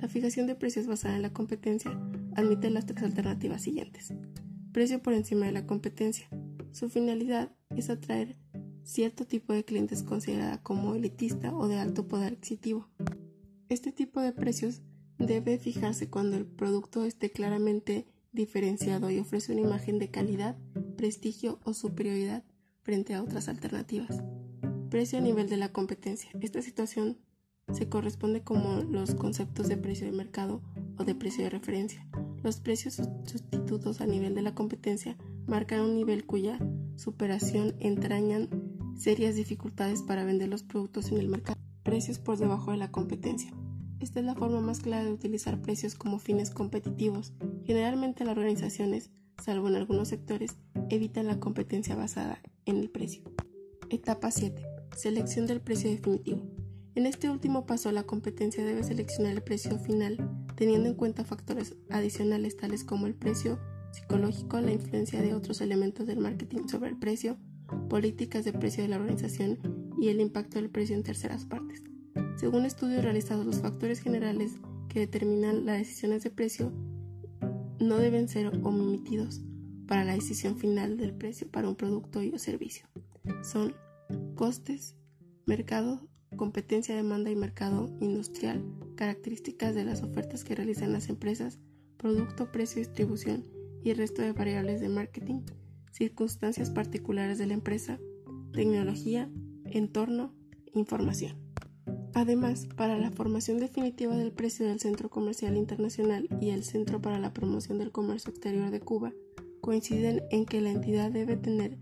La 0.01 0.09
fijación 0.09 0.47
de 0.47 0.55
precios 0.55 0.87
basada 0.87 1.17
en 1.17 1.23
la 1.23 1.33
competencia 1.33 1.91
admite 2.35 2.71
las 2.71 2.87
tres 2.87 3.03
alternativas 3.03 3.63
siguientes. 3.63 4.15
Precio 4.73 5.03
por 5.03 5.13
encima 5.13 5.47
de 5.47 5.53
la 5.53 5.67
competencia. 5.67 6.29
Su 6.73 6.89
finalidad 6.89 7.51
es 7.77 7.91
atraer 7.91 8.37
cierto 8.83 9.27
tipo 9.27 9.53
de 9.53 9.65
clientes 9.65 10.03
considerada 10.03 10.63
como 10.63 10.95
elitista 10.95 11.55
o 11.55 11.69
de 11.69 11.79
alto 11.79 12.09
poder 12.09 12.35
adquisitivo. 12.35 12.89
Este 13.69 13.93
tipo 13.93 14.21
de 14.21 14.33
precios 14.33 14.81
debe 15.19 15.59
fijarse 15.59 16.09
cuando 16.09 16.37
el 16.37 16.47
producto 16.47 17.05
esté 17.05 17.31
claramente 17.31 18.07
diferenciado 18.33 19.11
y 19.11 19.19
ofrece 19.19 19.53
una 19.53 19.63
imagen 19.63 19.99
de 19.99 20.11
calidad, 20.11 20.57
prestigio 21.01 21.59
o 21.65 21.73
superioridad 21.73 22.45
frente 22.83 23.15
a 23.15 23.23
otras 23.23 23.49
alternativas. 23.49 24.23
Precio 24.91 25.19
a 25.19 25.23
nivel 25.23 25.49
de 25.49 25.57
la 25.57 25.73
competencia. 25.73 26.29
Esta 26.43 26.61
situación 26.61 27.17
se 27.73 27.89
corresponde 27.89 28.43
como 28.43 28.83
los 28.83 29.15
conceptos 29.15 29.67
de 29.69 29.79
precio 29.79 30.05
de 30.05 30.13
mercado 30.13 30.61
o 30.99 31.05
de 31.05 31.15
precio 31.15 31.43
de 31.43 31.49
referencia. 31.49 32.07
Los 32.43 32.61
precios 32.61 33.01
sustitutos 33.25 34.03
a 34.03 34.07
nivel 34.07 34.35
de 34.35 34.43
la 34.43 34.55
competencia 34.55 35.17
marcan 35.47 35.81
un 35.81 35.95
nivel 35.95 36.27
cuya 36.27 36.59
superación 36.97 37.77
entrañan 37.81 38.51
serias 38.95 39.37
dificultades 39.37 40.03
para 40.03 40.25
vender 40.25 40.51
los 40.51 40.65
productos 40.65 41.11
en 41.13 41.17
el 41.17 41.29
mercado. 41.29 41.59
Precios 41.83 42.19
por 42.19 42.37
debajo 42.37 42.73
de 42.73 42.77
la 42.77 42.93
competencia. 42.93 43.51
Esta 44.01 44.21
es 44.21 44.27
la 44.27 44.35
forma 44.35 44.61
más 44.61 44.81
clara 44.81 45.05
de 45.05 45.13
utilizar 45.13 45.63
precios 45.63 45.95
como 45.95 46.19
fines 46.19 46.51
competitivos. 46.51 47.33
Generalmente 47.65 48.27
las 48.27 48.37
organizaciones, 48.37 49.11
salvo 49.41 49.69
en 49.69 49.77
algunos 49.77 50.09
sectores, 50.09 50.57
evitan 50.89 51.27
la 51.27 51.41
competencia 51.41 51.97
basada 51.97 52.41
en 52.67 52.77
el 52.77 52.91
precio. 52.91 53.23
Etapa 53.89 54.31
7. 54.31 54.63
Selección 54.97 55.47
del 55.47 55.61
precio 55.61 55.91
definitivo. 55.91 56.43
En 56.95 57.07
este 57.07 57.31
último 57.31 57.67
paso 57.67 57.91
la 57.93 58.03
competencia 58.03 58.65
debe 58.65 58.83
seleccionar 58.83 59.33
el 59.33 59.43
precio 59.43 59.79
final 59.79 60.17
teniendo 60.57 60.89
en 60.89 60.95
cuenta 60.95 61.25
factores 61.25 61.75
adicionales 61.89 62.57
tales 62.57 62.85
como 62.85 63.07
el 63.07 63.15
precio 63.15 63.59
psicológico, 63.93 64.61
la 64.61 64.73
influencia 64.73 65.23
de 65.23 65.35
otros 65.35 65.61
elementos 65.61 66.07
del 66.07 66.19
marketing 66.19 66.69
sobre 66.69 66.91
el 66.91 66.99
precio, 66.99 67.39
políticas 67.89 68.45
de 68.45 68.53
precio 68.53 68.83
de 68.83 68.89
la 68.89 68.97
organización 68.97 69.59
y 70.01 70.09
el 70.09 70.21
impacto 70.21 70.59
del 70.59 70.71
precio 70.71 70.97
en 70.97 71.03
terceras 71.03 71.45
partes. 71.45 71.83
Según 72.37 72.65
estudios 72.65 73.03
realizados, 73.03 73.47
los 73.47 73.61
factores 73.61 74.01
generales 74.01 74.53
que 74.89 75.01
determinan 75.01 75.65
las 75.65 75.79
decisiones 75.79 76.23
de 76.23 76.31
precio 76.31 76.73
no 77.81 77.97
deben 77.97 78.29
ser 78.29 78.49
omitidos 78.63 79.41
para 79.87 80.05
la 80.05 80.15
decisión 80.15 80.57
final 80.57 80.97
del 80.97 81.15
precio 81.15 81.51
para 81.51 81.69
un 81.69 81.75
producto 81.75 82.23
y 82.23 82.31
o 82.31 82.39
servicio. 82.39 82.87
Son 83.43 83.75
costes, 84.35 84.97
mercado, 85.47 86.07
competencia, 86.37 86.95
demanda 86.95 87.31
y 87.31 87.37
mercado 87.37 87.91
industrial, 88.01 88.63
características 88.97 89.75
de 89.75 89.85
las 89.85 90.03
ofertas 90.03 90.45
que 90.45 90.55
realizan 90.55 90.93
las 90.93 91.09
empresas, 91.09 91.59
producto, 91.97 92.53
precio, 92.53 92.79
distribución 92.79 93.47
y 93.83 93.91
el 93.91 93.97
resto 93.99 94.23
de 94.23 94.33
variables 94.33 94.81
de 94.81 94.89
marketing, 94.89 95.41
circunstancias 95.91 96.71
particulares 96.71 97.39
de 97.39 97.47
la 97.47 97.55
empresa, 97.55 97.99
tecnología, 98.53 99.31
entorno, 99.65 100.35
información. 100.73 101.50
Además, 102.15 102.67
para 102.77 102.99
la 102.99 103.11
formación 103.11 103.59
definitiva 103.59 104.17
del 104.17 104.33
precio 104.33 104.67
del 104.67 104.81
Centro 104.81 105.11
Comercial 105.11 105.57
Internacional 105.57 106.29
y 106.41 106.51
el 106.51 106.65
Centro 106.65 107.01
para 107.01 107.19
la 107.19 107.33
Promoción 107.33 107.79
del 107.79 107.93
Comercio 107.93 108.31
Exterior 108.31 108.71
de 108.71 108.81
Cuba 108.81 109.13
coinciden 109.61 110.23
en 110.31 110.47
que 110.47 110.61
la 110.61 110.71
entidad 110.71 111.11
debe 111.11 111.37
tener 111.37 111.79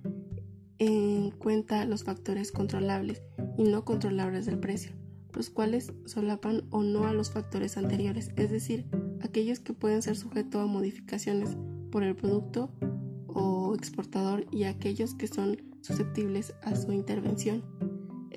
en 0.79 1.31
cuenta 1.31 1.85
los 1.85 2.05
factores 2.05 2.53
controlables 2.53 3.23
y 3.57 3.65
no 3.65 3.85
controlables 3.85 4.47
del 4.47 4.59
precio, 4.59 4.93
los 5.33 5.51
cuales 5.51 5.93
solapan 6.05 6.65
o 6.71 6.83
no 6.83 7.07
a 7.07 7.13
los 7.13 7.31
factores 7.31 7.77
anteriores, 7.77 8.31
es 8.37 8.51
decir, 8.51 8.87
aquellos 9.21 9.61
que 9.61 9.73
pueden 9.73 10.03
ser 10.03 10.17
sujetos 10.17 10.63
a 10.63 10.67
modificaciones 10.67 11.57
por 11.91 12.03
el 12.05 12.15
producto 12.15 12.71
o 13.27 13.75
exportador 13.75 14.47
y 14.53 14.65
aquellos 14.65 15.15
que 15.15 15.27
son 15.27 15.57
susceptibles 15.81 16.55
a 16.63 16.77
su 16.77 16.93
intervención. 16.93 17.78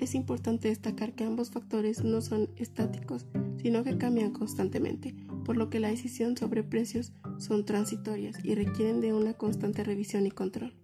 Es 0.02 0.16
importante 0.16 0.66
destacar 0.66 1.12
que 1.12 1.22
ambos 1.22 1.52
factores 1.52 2.02
no 2.02 2.20
son 2.22 2.50
estáticos, 2.56 3.24
sino 3.62 3.84
que 3.84 3.98
cambian 3.98 4.32
constantemente, 4.32 5.14
por 5.44 5.56
lo 5.56 5.70
que 5.70 5.78
la 5.78 5.90
decisión 5.90 6.36
sobre 6.36 6.64
precios 6.64 7.12
son 7.38 7.64
transitorias 7.64 8.44
y 8.44 8.56
requieren 8.56 9.00
de 9.00 9.12
una 9.12 9.34
constante 9.34 9.84
revisión 9.84 10.26
y 10.26 10.32
control. 10.32 10.74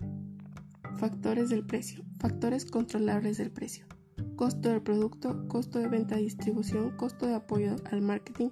Factores 0.99 1.49
del 1.49 1.67
precio. 1.67 2.05
Factores 2.21 2.65
controlables 2.65 3.39
del 3.39 3.51
precio. 3.51 3.87
Costo 4.37 4.69
del 4.69 4.83
producto, 4.83 5.49
costo 5.49 5.81
de 5.81 5.89
venta 5.89 6.21
y 6.21 6.23
distribución, 6.23 6.97
costo 6.97 7.27
de 7.27 7.35
apoyo 7.35 7.75
al 7.91 8.03
marketing, 8.03 8.51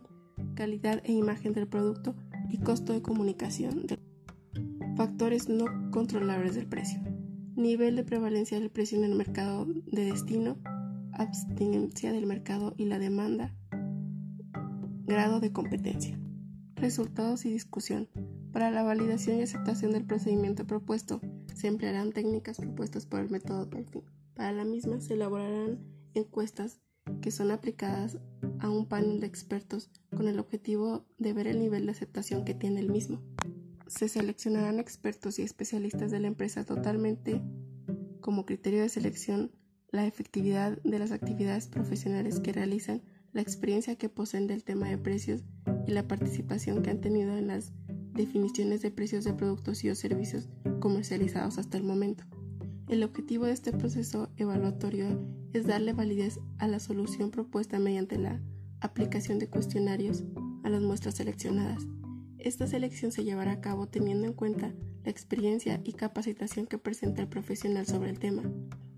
calidad 0.57 1.01
e 1.05 1.13
imagen 1.13 1.53
del 1.53 1.69
producto 1.69 2.17
y 2.51 2.59
costo 2.59 2.93
de 2.93 3.03
comunicación. 3.03 3.87
Factores 4.97 5.49
no 5.49 5.93
controlables 5.93 6.57
del 6.57 6.67
precio 6.67 7.06
nivel 7.57 7.97
de 7.97 8.05
prevalencia 8.05 8.61
del 8.61 8.71
precio 8.71 8.99
en 8.99 9.05
el 9.05 9.15
mercado 9.15 9.67
de 9.67 10.05
destino, 10.05 10.59
abstinencia 11.13 12.13
del 12.13 12.27
mercado 12.27 12.75
y 12.77 12.85
la 12.85 12.99
demanda, 12.99 13.55
grado 15.05 15.41
de 15.41 15.53
competencia. 15.53 16.21
Resultados 16.75 17.47
y 17.47 17.51
discusión. 17.51 18.09
Para 18.53 18.71
la 18.71 18.83
validación 18.83 19.39
y 19.39 19.43
aceptación 19.43 19.93
del 19.93 20.05
procedimiento 20.05 20.67
propuesto, 20.67 21.21
se 21.55 21.69
emplearán 21.69 22.13
técnicas 22.13 22.59
propuestas 22.59 23.07
por 23.07 23.21
el 23.21 23.31
método 23.31 23.65
Dolphin. 23.65 24.05
Para 24.35 24.53
la 24.53 24.65
misma 24.65 25.01
se 25.01 25.15
elaborarán 25.15 25.79
encuestas 26.13 26.81
que 27.23 27.31
son 27.31 27.51
aplicadas 27.51 28.19
a 28.59 28.69
un 28.69 28.87
panel 28.87 29.21
de 29.21 29.27
expertos 29.27 29.91
con 30.15 30.29
el 30.29 30.39
objetivo 30.39 31.07
de 31.19 31.33
ver 31.33 31.47
el 31.47 31.59
nivel 31.59 31.87
de 31.87 31.93
aceptación 31.93 32.45
que 32.45 32.55
tiene 32.55 32.81
el 32.81 32.91
mismo. 32.91 33.23
Se 33.87 34.09
seleccionarán 34.09 34.81
expertos 34.81 35.39
y 35.39 35.43
especialistas 35.43 36.11
de 36.11 36.21
la 36.21 36.27
empresa 36.27 36.65
totalmente 36.65 37.43
como 38.21 38.45
criterio 38.45 38.83
de 38.83 38.89
selección 38.89 39.53
la 39.91 40.07
efectividad 40.07 40.81
de 40.83 40.99
las 40.99 41.13
actividades 41.13 41.69
profesionales 41.69 42.41
que 42.41 42.53
realizan, 42.53 43.03
la 43.33 43.43
experiencia 43.43 43.97
que 43.97 44.09
poseen 44.09 44.47
del 44.47 44.65
tema 44.65 44.89
de 44.89 44.99
precios 44.99 45.43
y 45.87 45.93
la 45.93 46.09
participación 46.09 46.83
que 46.83 46.91
han 46.91 47.01
tenido 47.01 47.37
en 47.37 47.47
las 47.47 47.73
definiciones 48.13 48.83
de 48.83 48.91
precios 48.91 49.25
de 49.25 49.35
productos 49.35 49.85
y 49.85 49.91
o 49.91 49.95
servicios 49.95 50.49
comercializados 50.81 51.59
hasta 51.59 51.77
el 51.77 51.85
momento. 51.85 52.25
El 52.89 53.03
objetivo 53.03 53.47
de 53.47 53.53
este 53.53 53.73
proceso 53.73 54.31
evaluatorio 54.37 55.21
es 55.53 55.67
darle 55.67 55.93
validez 55.93 56.39
a 56.59 56.69
la 56.69 56.81
solución 56.81 57.31
propuesta 57.31 57.79
mediante 57.79 58.19
la 58.19 58.41
aplicación 58.81 59.39
de 59.39 59.49
cuestionarios 59.49 60.25
a 60.63 60.71
las 60.71 60.83
muestras 60.83 61.17
seleccionadas. 61.17 61.87
Esta 62.47 62.69
selección 62.69 63.11
se 63.11 63.25
llevará 63.25 63.51
a 63.51 63.61
cabo 63.61 63.89
teniendo 63.89 64.25
en 64.25 64.33
cuenta 64.33 64.73
la 65.03 65.11
experiencia 65.11 65.81
y 65.83 65.95
capacitación 65.95 66.69
que 66.69 66.79
presenta 66.79 67.21
el 67.21 67.27
profesional 67.27 67.87
sobre 67.87 68.11
el 68.11 68.21
tema. 68.21 68.45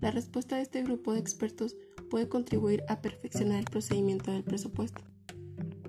La 0.01 0.11
respuesta 0.11 0.57
de 0.57 0.61
este 0.61 0.83
grupo 0.83 1.13
de 1.13 1.19
expertos 1.19 1.75
puede 2.11 2.29
contribuir 2.29 2.83
a 2.87 3.01
perfeccionar 3.01 3.57
el 3.57 3.65
procedimiento 3.65 4.31
del 4.31 4.43
presupuesto. 4.43 5.01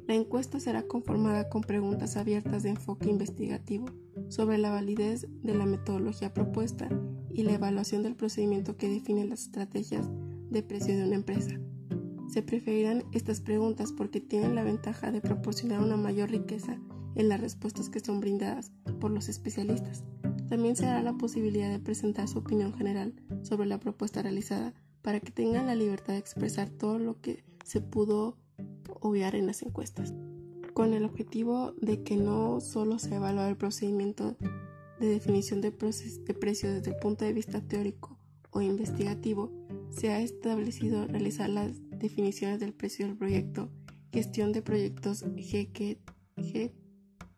La 0.08 0.14
encuesta 0.14 0.58
será 0.58 0.84
conformada 0.84 1.50
con 1.50 1.60
preguntas 1.60 2.16
abiertas 2.16 2.62
de 2.62 2.70
enfoque 2.70 3.10
investigativo 3.10 3.84
sobre 4.30 4.56
la 4.56 4.70
validez 4.70 5.26
de 5.42 5.54
la 5.54 5.66
metodología 5.66 6.32
propuesta 6.32 6.88
y 7.28 7.42
la 7.42 7.52
evaluación 7.52 8.02
del 8.02 8.16
procedimiento 8.16 8.78
que 8.78 8.88
define 8.88 9.26
las 9.26 9.42
estrategias 9.42 10.08
de 10.48 10.62
precio 10.62 10.96
de 10.96 11.04
una 11.04 11.16
empresa. 11.16 11.60
Se 12.26 12.40
preferirán 12.40 13.04
estas 13.12 13.42
preguntas 13.42 13.92
porque 13.92 14.22
tienen 14.22 14.54
la 14.54 14.64
ventaja 14.64 15.12
de 15.12 15.20
proporcionar 15.20 15.82
una 15.82 15.98
mayor 15.98 16.30
riqueza 16.30 16.80
en 17.20 17.28
las 17.28 17.40
respuestas 17.40 17.90
que 17.90 18.00
son 18.00 18.20
brindadas 18.20 18.72
por 19.00 19.10
los 19.10 19.28
especialistas. 19.28 20.04
También 20.48 20.74
se 20.74 20.86
dará 20.86 21.02
la 21.02 21.16
posibilidad 21.16 21.70
de 21.70 21.78
presentar 21.78 22.26
su 22.28 22.38
opinión 22.38 22.72
general 22.74 23.14
sobre 23.42 23.66
la 23.66 23.78
propuesta 23.78 24.22
realizada 24.22 24.74
para 25.02 25.20
que 25.20 25.30
tengan 25.30 25.66
la 25.66 25.74
libertad 25.74 26.14
de 26.14 26.18
expresar 26.18 26.70
todo 26.70 26.98
lo 26.98 27.20
que 27.20 27.44
se 27.64 27.80
pudo 27.80 28.36
obviar 29.00 29.34
en 29.34 29.46
las 29.46 29.62
encuestas, 29.62 30.12
con 30.74 30.92
el 30.94 31.04
objetivo 31.04 31.74
de 31.80 32.02
que 32.02 32.16
no 32.16 32.60
solo 32.60 32.98
se 32.98 33.14
evalúe 33.14 33.42
el 33.42 33.56
procedimiento 33.56 34.36
de 34.98 35.08
definición 35.08 35.60
de, 35.60 35.70
de 35.70 36.34
precios 36.34 36.74
desde 36.74 36.90
el 36.90 36.96
punto 36.96 37.24
de 37.24 37.32
vista 37.32 37.60
teórico 37.60 38.18
o 38.50 38.60
investigativo, 38.60 39.52
se 39.90 40.10
ha 40.10 40.20
establecido 40.20 41.06
realizar 41.06 41.48
las 41.48 41.72
definiciones 41.90 42.60
del 42.60 42.72
precio 42.72 43.06
del 43.06 43.16
proyecto, 43.16 43.70
gestión 44.12 44.52
de 44.52 44.62
proyectos 44.62 45.24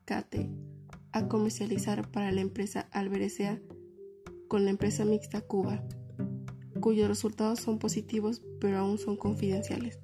GKT 0.07 0.49
a 1.13 1.29
comercializar 1.29 2.11
para 2.11 2.33
la 2.33 2.41
empresa 2.41 2.89
Alberesea 2.91 3.61
con 4.49 4.65
la 4.65 4.71
empresa 4.71 5.05
mixta 5.05 5.41
Cuba, 5.41 5.83
cuyos 6.81 7.09
resultados 7.09 7.61
son 7.61 7.79
positivos 7.79 8.43
pero 8.61 8.79
aún 8.79 8.99
son 8.99 9.17
confidenciales. 9.17 9.99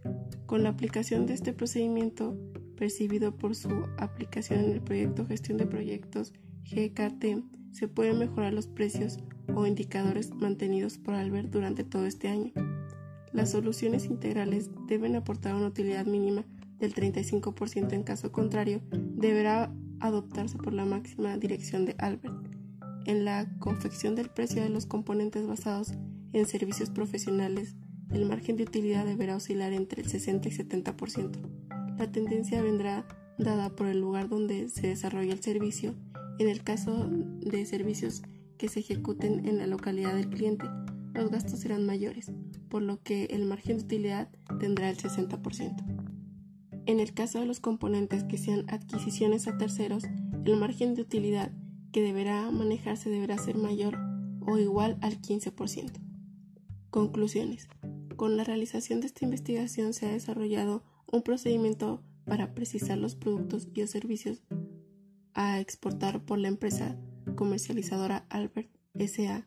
Con 0.47 0.63
la 0.63 0.71
aplicación 0.71 1.27
de 1.27 1.35
este 1.35 1.53
procedimiento, 1.53 2.37
percibido 2.77 3.37
por 3.37 3.55
su 3.55 3.69
aplicación 3.99 4.61
en 4.61 4.71
el 4.73 4.81
proyecto 4.81 5.27
Gestión 5.27 5.59
de 5.59 5.67
Proyectos 5.67 6.33
GKT, 6.65 7.45
se 7.73 7.89
pueden 7.89 8.19
mejorar 8.19 8.53
los 8.53 8.67
precios 8.67 9.19
o 9.55 9.67
indicadores 9.67 10.35
mantenidos 10.35 10.99
por 10.99 11.15
Albert 11.15 11.51
durante 11.51 11.85
todo 11.85 12.07
este 12.07 12.29
año. 12.29 12.53
Las 13.33 13.51
soluciones 13.51 14.07
integrales 14.07 14.71
deben 14.87 15.17
aportar 15.17 15.55
una 15.55 15.67
utilidad 15.67 16.07
mínima 16.07 16.45
del 16.79 16.95
35%, 16.95 17.93
en 17.93 18.03
caso 18.03 18.33
contrario, 18.33 18.81
deberá 18.91 19.73
adoptarse 20.01 20.59
por 20.59 20.73
la 20.73 20.85
máxima 20.85 21.37
dirección 21.37 21.85
de 21.85 21.95
Albert. 21.99 22.37
En 23.07 23.25
la 23.25 23.49
confección 23.59 24.15
del 24.15 24.29
precio 24.29 24.63
de 24.63 24.69
los 24.69 24.87
componentes 24.87 25.47
basados 25.47 25.95
en 26.33 26.47
servicios 26.47 26.91
profesionales, 26.91 27.75
el 28.11 28.27
margen 28.27 28.57
de 28.57 28.65
utilidad 28.65 29.05
deberá 29.07 29.37
oscilar 29.37 29.73
entre 29.73 30.03
el 30.03 30.09
60 30.09 30.49
y 30.49 30.53
70%. 30.53 31.97
La 31.99 32.11
tendencia 32.11 32.63
vendrá 32.63 33.07
dada 33.39 33.75
por 33.75 33.87
el 33.87 34.01
lugar 34.01 34.29
donde 34.29 34.69
se 34.69 34.89
desarrolla 34.89 35.33
el 35.33 35.43
servicio. 35.43 35.95
En 36.39 36.49
el 36.49 36.63
caso 36.63 37.09
de 37.09 37.67
servicios 37.67 38.23
que 38.57 38.69
se 38.69 38.81
ejecuten 38.81 39.47
en 39.47 39.59
la 39.59 39.67
localidad 39.67 40.15
del 40.15 40.29
cliente, 40.29 40.67
los 41.15 41.31
gastos 41.31 41.61
serán 41.61 41.87
mayores, 41.87 42.31
por 42.69 42.83
lo 42.83 43.03
que 43.03 43.25
el 43.27 43.45
margen 43.45 43.79
de 43.79 43.85
utilidad 43.85 44.29
tendrá 44.61 44.91
el 44.91 44.97
60%. 44.97 45.98
En 46.89 47.01
el 47.01 47.13
caso 47.13 47.39
de 47.39 47.45
los 47.45 47.61
componentes 47.61 48.25
que 48.25 48.39
sean 48.39 48.65
adquisiciones 48.71 49.47
a 49.47 49.59
terceros, 49.59 50.05
el 50.47 50.57
margen 50.57 50.95
de 50.95 51.03
utilidad 51.03 51.53
que 51.93 52.01
deberá 52.01 52.51
manejarse 52.51 53.11
deberá 53.11 53.37
ser 53.37 53.59
mayor 53.59 53.99
o 54.41 54.57
igual 54.57 54.97
al 55.03 55.21
15%. 55.21 55.93
Conclusiones. 56.89 57.69
Con 58.17 58.39
la 58.39 58.45
realización 58.45 59.01
de 59.01 59.07
esta 59.07 59.27
investigación 59.27 59.93
se 59.93 60.07
ha 60.07 60.13
desarrollado 60.13 60.83
un 61.13 61.21
procedimiento 61.21 62.03
para 62.25 62.55
precisar 62.55 62.97
los 62.97 63.17
productos 63.17 63.69
y 63.75 63.87
servicios 63.87 64.43
a 65.35 65.61
exportar 65.61 66.25
por 66.25 66.39
la 66.39 66.49
empresa 66.49 66.99
comercializadora 67.37 68.25
Albert 68.31 68.71
SA. 68.95 69.47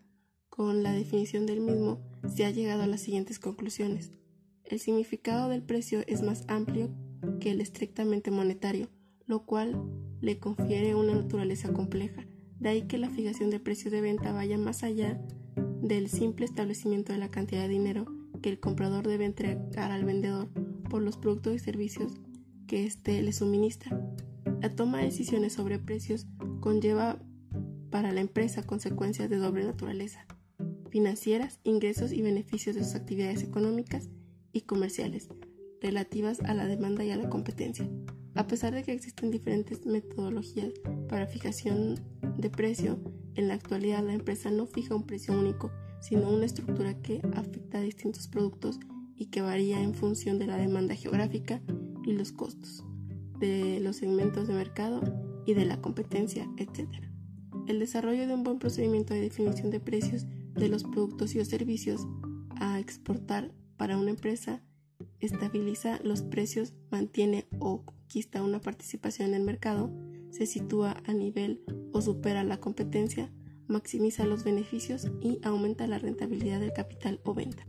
Con 0.51 0.83
la 0.83 0.91
definición 0.91 1.47
del 1.47 1.61
mismo 1.61 2.03
se 2.31 2.45
ha 2.45 2.51
llegado 2.51 2.83
a 2.83 2.87
las 2.87 3.01
siguientes 3.01 3.39
conclusiones. 3.39 4.11
El 4.63 4.79
significado 4.79 5.49
del 5.49 5.63
precio 5.63 6.03
es 6.05 6.21
más 6.21 6.45
amplio 6.47 6.93
que 7.39 7.51
el 7.51 7.61
estrictamente 7.61 8.31
monetario, 8.31 8.89
lo 9.25 9.45
cual 9.45 9.81
le 10.21 10.39
confiere 10.39 10.95
una 10.95 11.15
naturaleza 11.15 11.73
compleja. 11.73 12.27
De 12.59 12.69
ahí 12.69 12.81
que 12.83 12.97
la 12.97 13.09
fijación 13.09 13.49
de 13.49 13.59
precios 13.59 13.91
de 13.91 14.01
venta 14.01 14.31
vaya 14.31 14.57
más 14.57 14.83
allá 14.83 15.19
del 15.81 16.09
simple 16.09 16.45
establecimiento 16.45 17.11
de 17.11 17.19
la 17.19 17.31
cantidad 17.31 17.63
de 17.63 17.69
dinero 17.69 18.05
que 18.41 18.49
el 18.49 18.59
comprador 18.59 19.07
debe 19.07 19.25
entregar 19.25 19.91
al 19.91 20.05
vendedor 20.05 20.49
por 20.89 21.01
los 21.01 21.17
productos 21.17 21.55
y 21.55 21.59
servicios 21.59 22.13
que 22.67 22.85
éste 22.85 23.21
le 23.21 23.33
suministra. 23.33 23.99
La 24.61 24.69
toma 24.69 24.99
de 24.99 25.05
decisiones 25.05 25.53
sobre 25.53 25.79
precios 25.79 26.27
conlleva 26.59 27.19
para 27.89 28.11
la 28.11 28.21
empresa 28.21 28.63
consecuencias 28.63 29.29
de 29.29 29.37
doble 29.37 29.63
naturaleza, 29.63 30.25
financieras, 30.89 31.59
ingresos 31.63 32.11
y 32.11 32.21
beneficios 32.21 32.75
de 32.75 32.83
sus 32.83 32.95
actividades 32.95 33.43
económicas 33.43 34.09
y 34.53 34.61
comerciales, 34.61 35.29
relativas 35.81 36.39
a 36.41 36.53
la 36.53 36.67
demanda 36.67 37.03
y 37.03 37.11
a 37.11 37.17
la 37.17 37.29
competencia. 37.29 37.89
A 38.35 38.47
pesar 38.47 38.73
de 38.73 38.83
que 38.83 38.93
existen 38.93 39.31
diferentes 39.31 39.85
metodologías 39.85 40.71
para 41.09 41.27
fijación 41.27 41.95
de 42.37 42.49
precio, 42.49 42.99
en 43.35 43.47
la 43.47 43.55
actualidad 43.55 44.05
la 44.05 44.13
empresa 44.13 44.51
no 44.51 44.67
fija 44.67 44.95
un 44.95 45.05
precio 45.05 45.37
único, 45.37 45.71
sino 45.99 46.29
una 46.29 46.45
estructura 46.45 46.93
que 47.01 47.21
afecta 47.33 47.79
a 47.79 47.81
distintos 47.81 48.27
productos 48.27 48.79
y 49.15 49.27
que 49.27 49.41
varía 49.41 49.81
en 49.81 49.93
función 49.93 50.39
de 50.39 50.47
la 50.47 50.57
demanda 50.57 50.95
geográfica 50.95 51.61
y 52.05 52.13
los 52.13 52.31
costos, 52.31 52.83
de 53.39 53.79
los 53.79 53.97
segmentos 53.97 54.47
de 54.47 54.53
mercado 54.53 55.01
y 55.45 55.53
de 55.53 55.65
la 55.65 55.81
competencia, 55.81 56.49
etc. 56.57 56.89
El 57.67 57.79
desarrollo 57.79 58.27
de 58.27 58.33
un 58.33 58.43
buen 58.43 58.59
procedimiento 58.59 59.13
de 59.13 59.21
definición 59.21 59.71
de 59.71 59.79
precios 59.79 60.25
de 60.53 60.69
los 60.69 60.83
productos 60.83 61.35
y 61.35 61.39
o 61.39 61.45
servicios 61.45 62.07
a 62.55 62.79
exportar 62.79 63.53
para 63.77 63.97
una 63.97 64.11
empresa 64.11 64.61
estabiliza 65.21 65.99
los 66.03 66.21
precios, 66.21 66.73
mantiene 66.89 67.47
o 67.59 67.85
conquista 67.85 68.43
una 68.43 68.59
participación 68.59 69.29
en 69.29 69.35
el 69.35 69.43
mercado, 69.43 69.91
se 70.31 70.45
sitúa 70.45 71.01
a 71.05 71.13
nivel 71.13 71.63
o 71.93 72.01
supera 72.01 72.43
la 72.43 72.59
competencia, 72.59 73.31
maximiza 73.67 74.25
los 74.25 74.43
beneficios 74.43 75.09
y 75.21 75.39
aumenta 75.43 75.87
la 75.87 75.99
rentabilidad 75.99 76.59
del 76.59 76.73
capital 76.73 77.21
o 77.23 77.33
venta. 77.33 77.65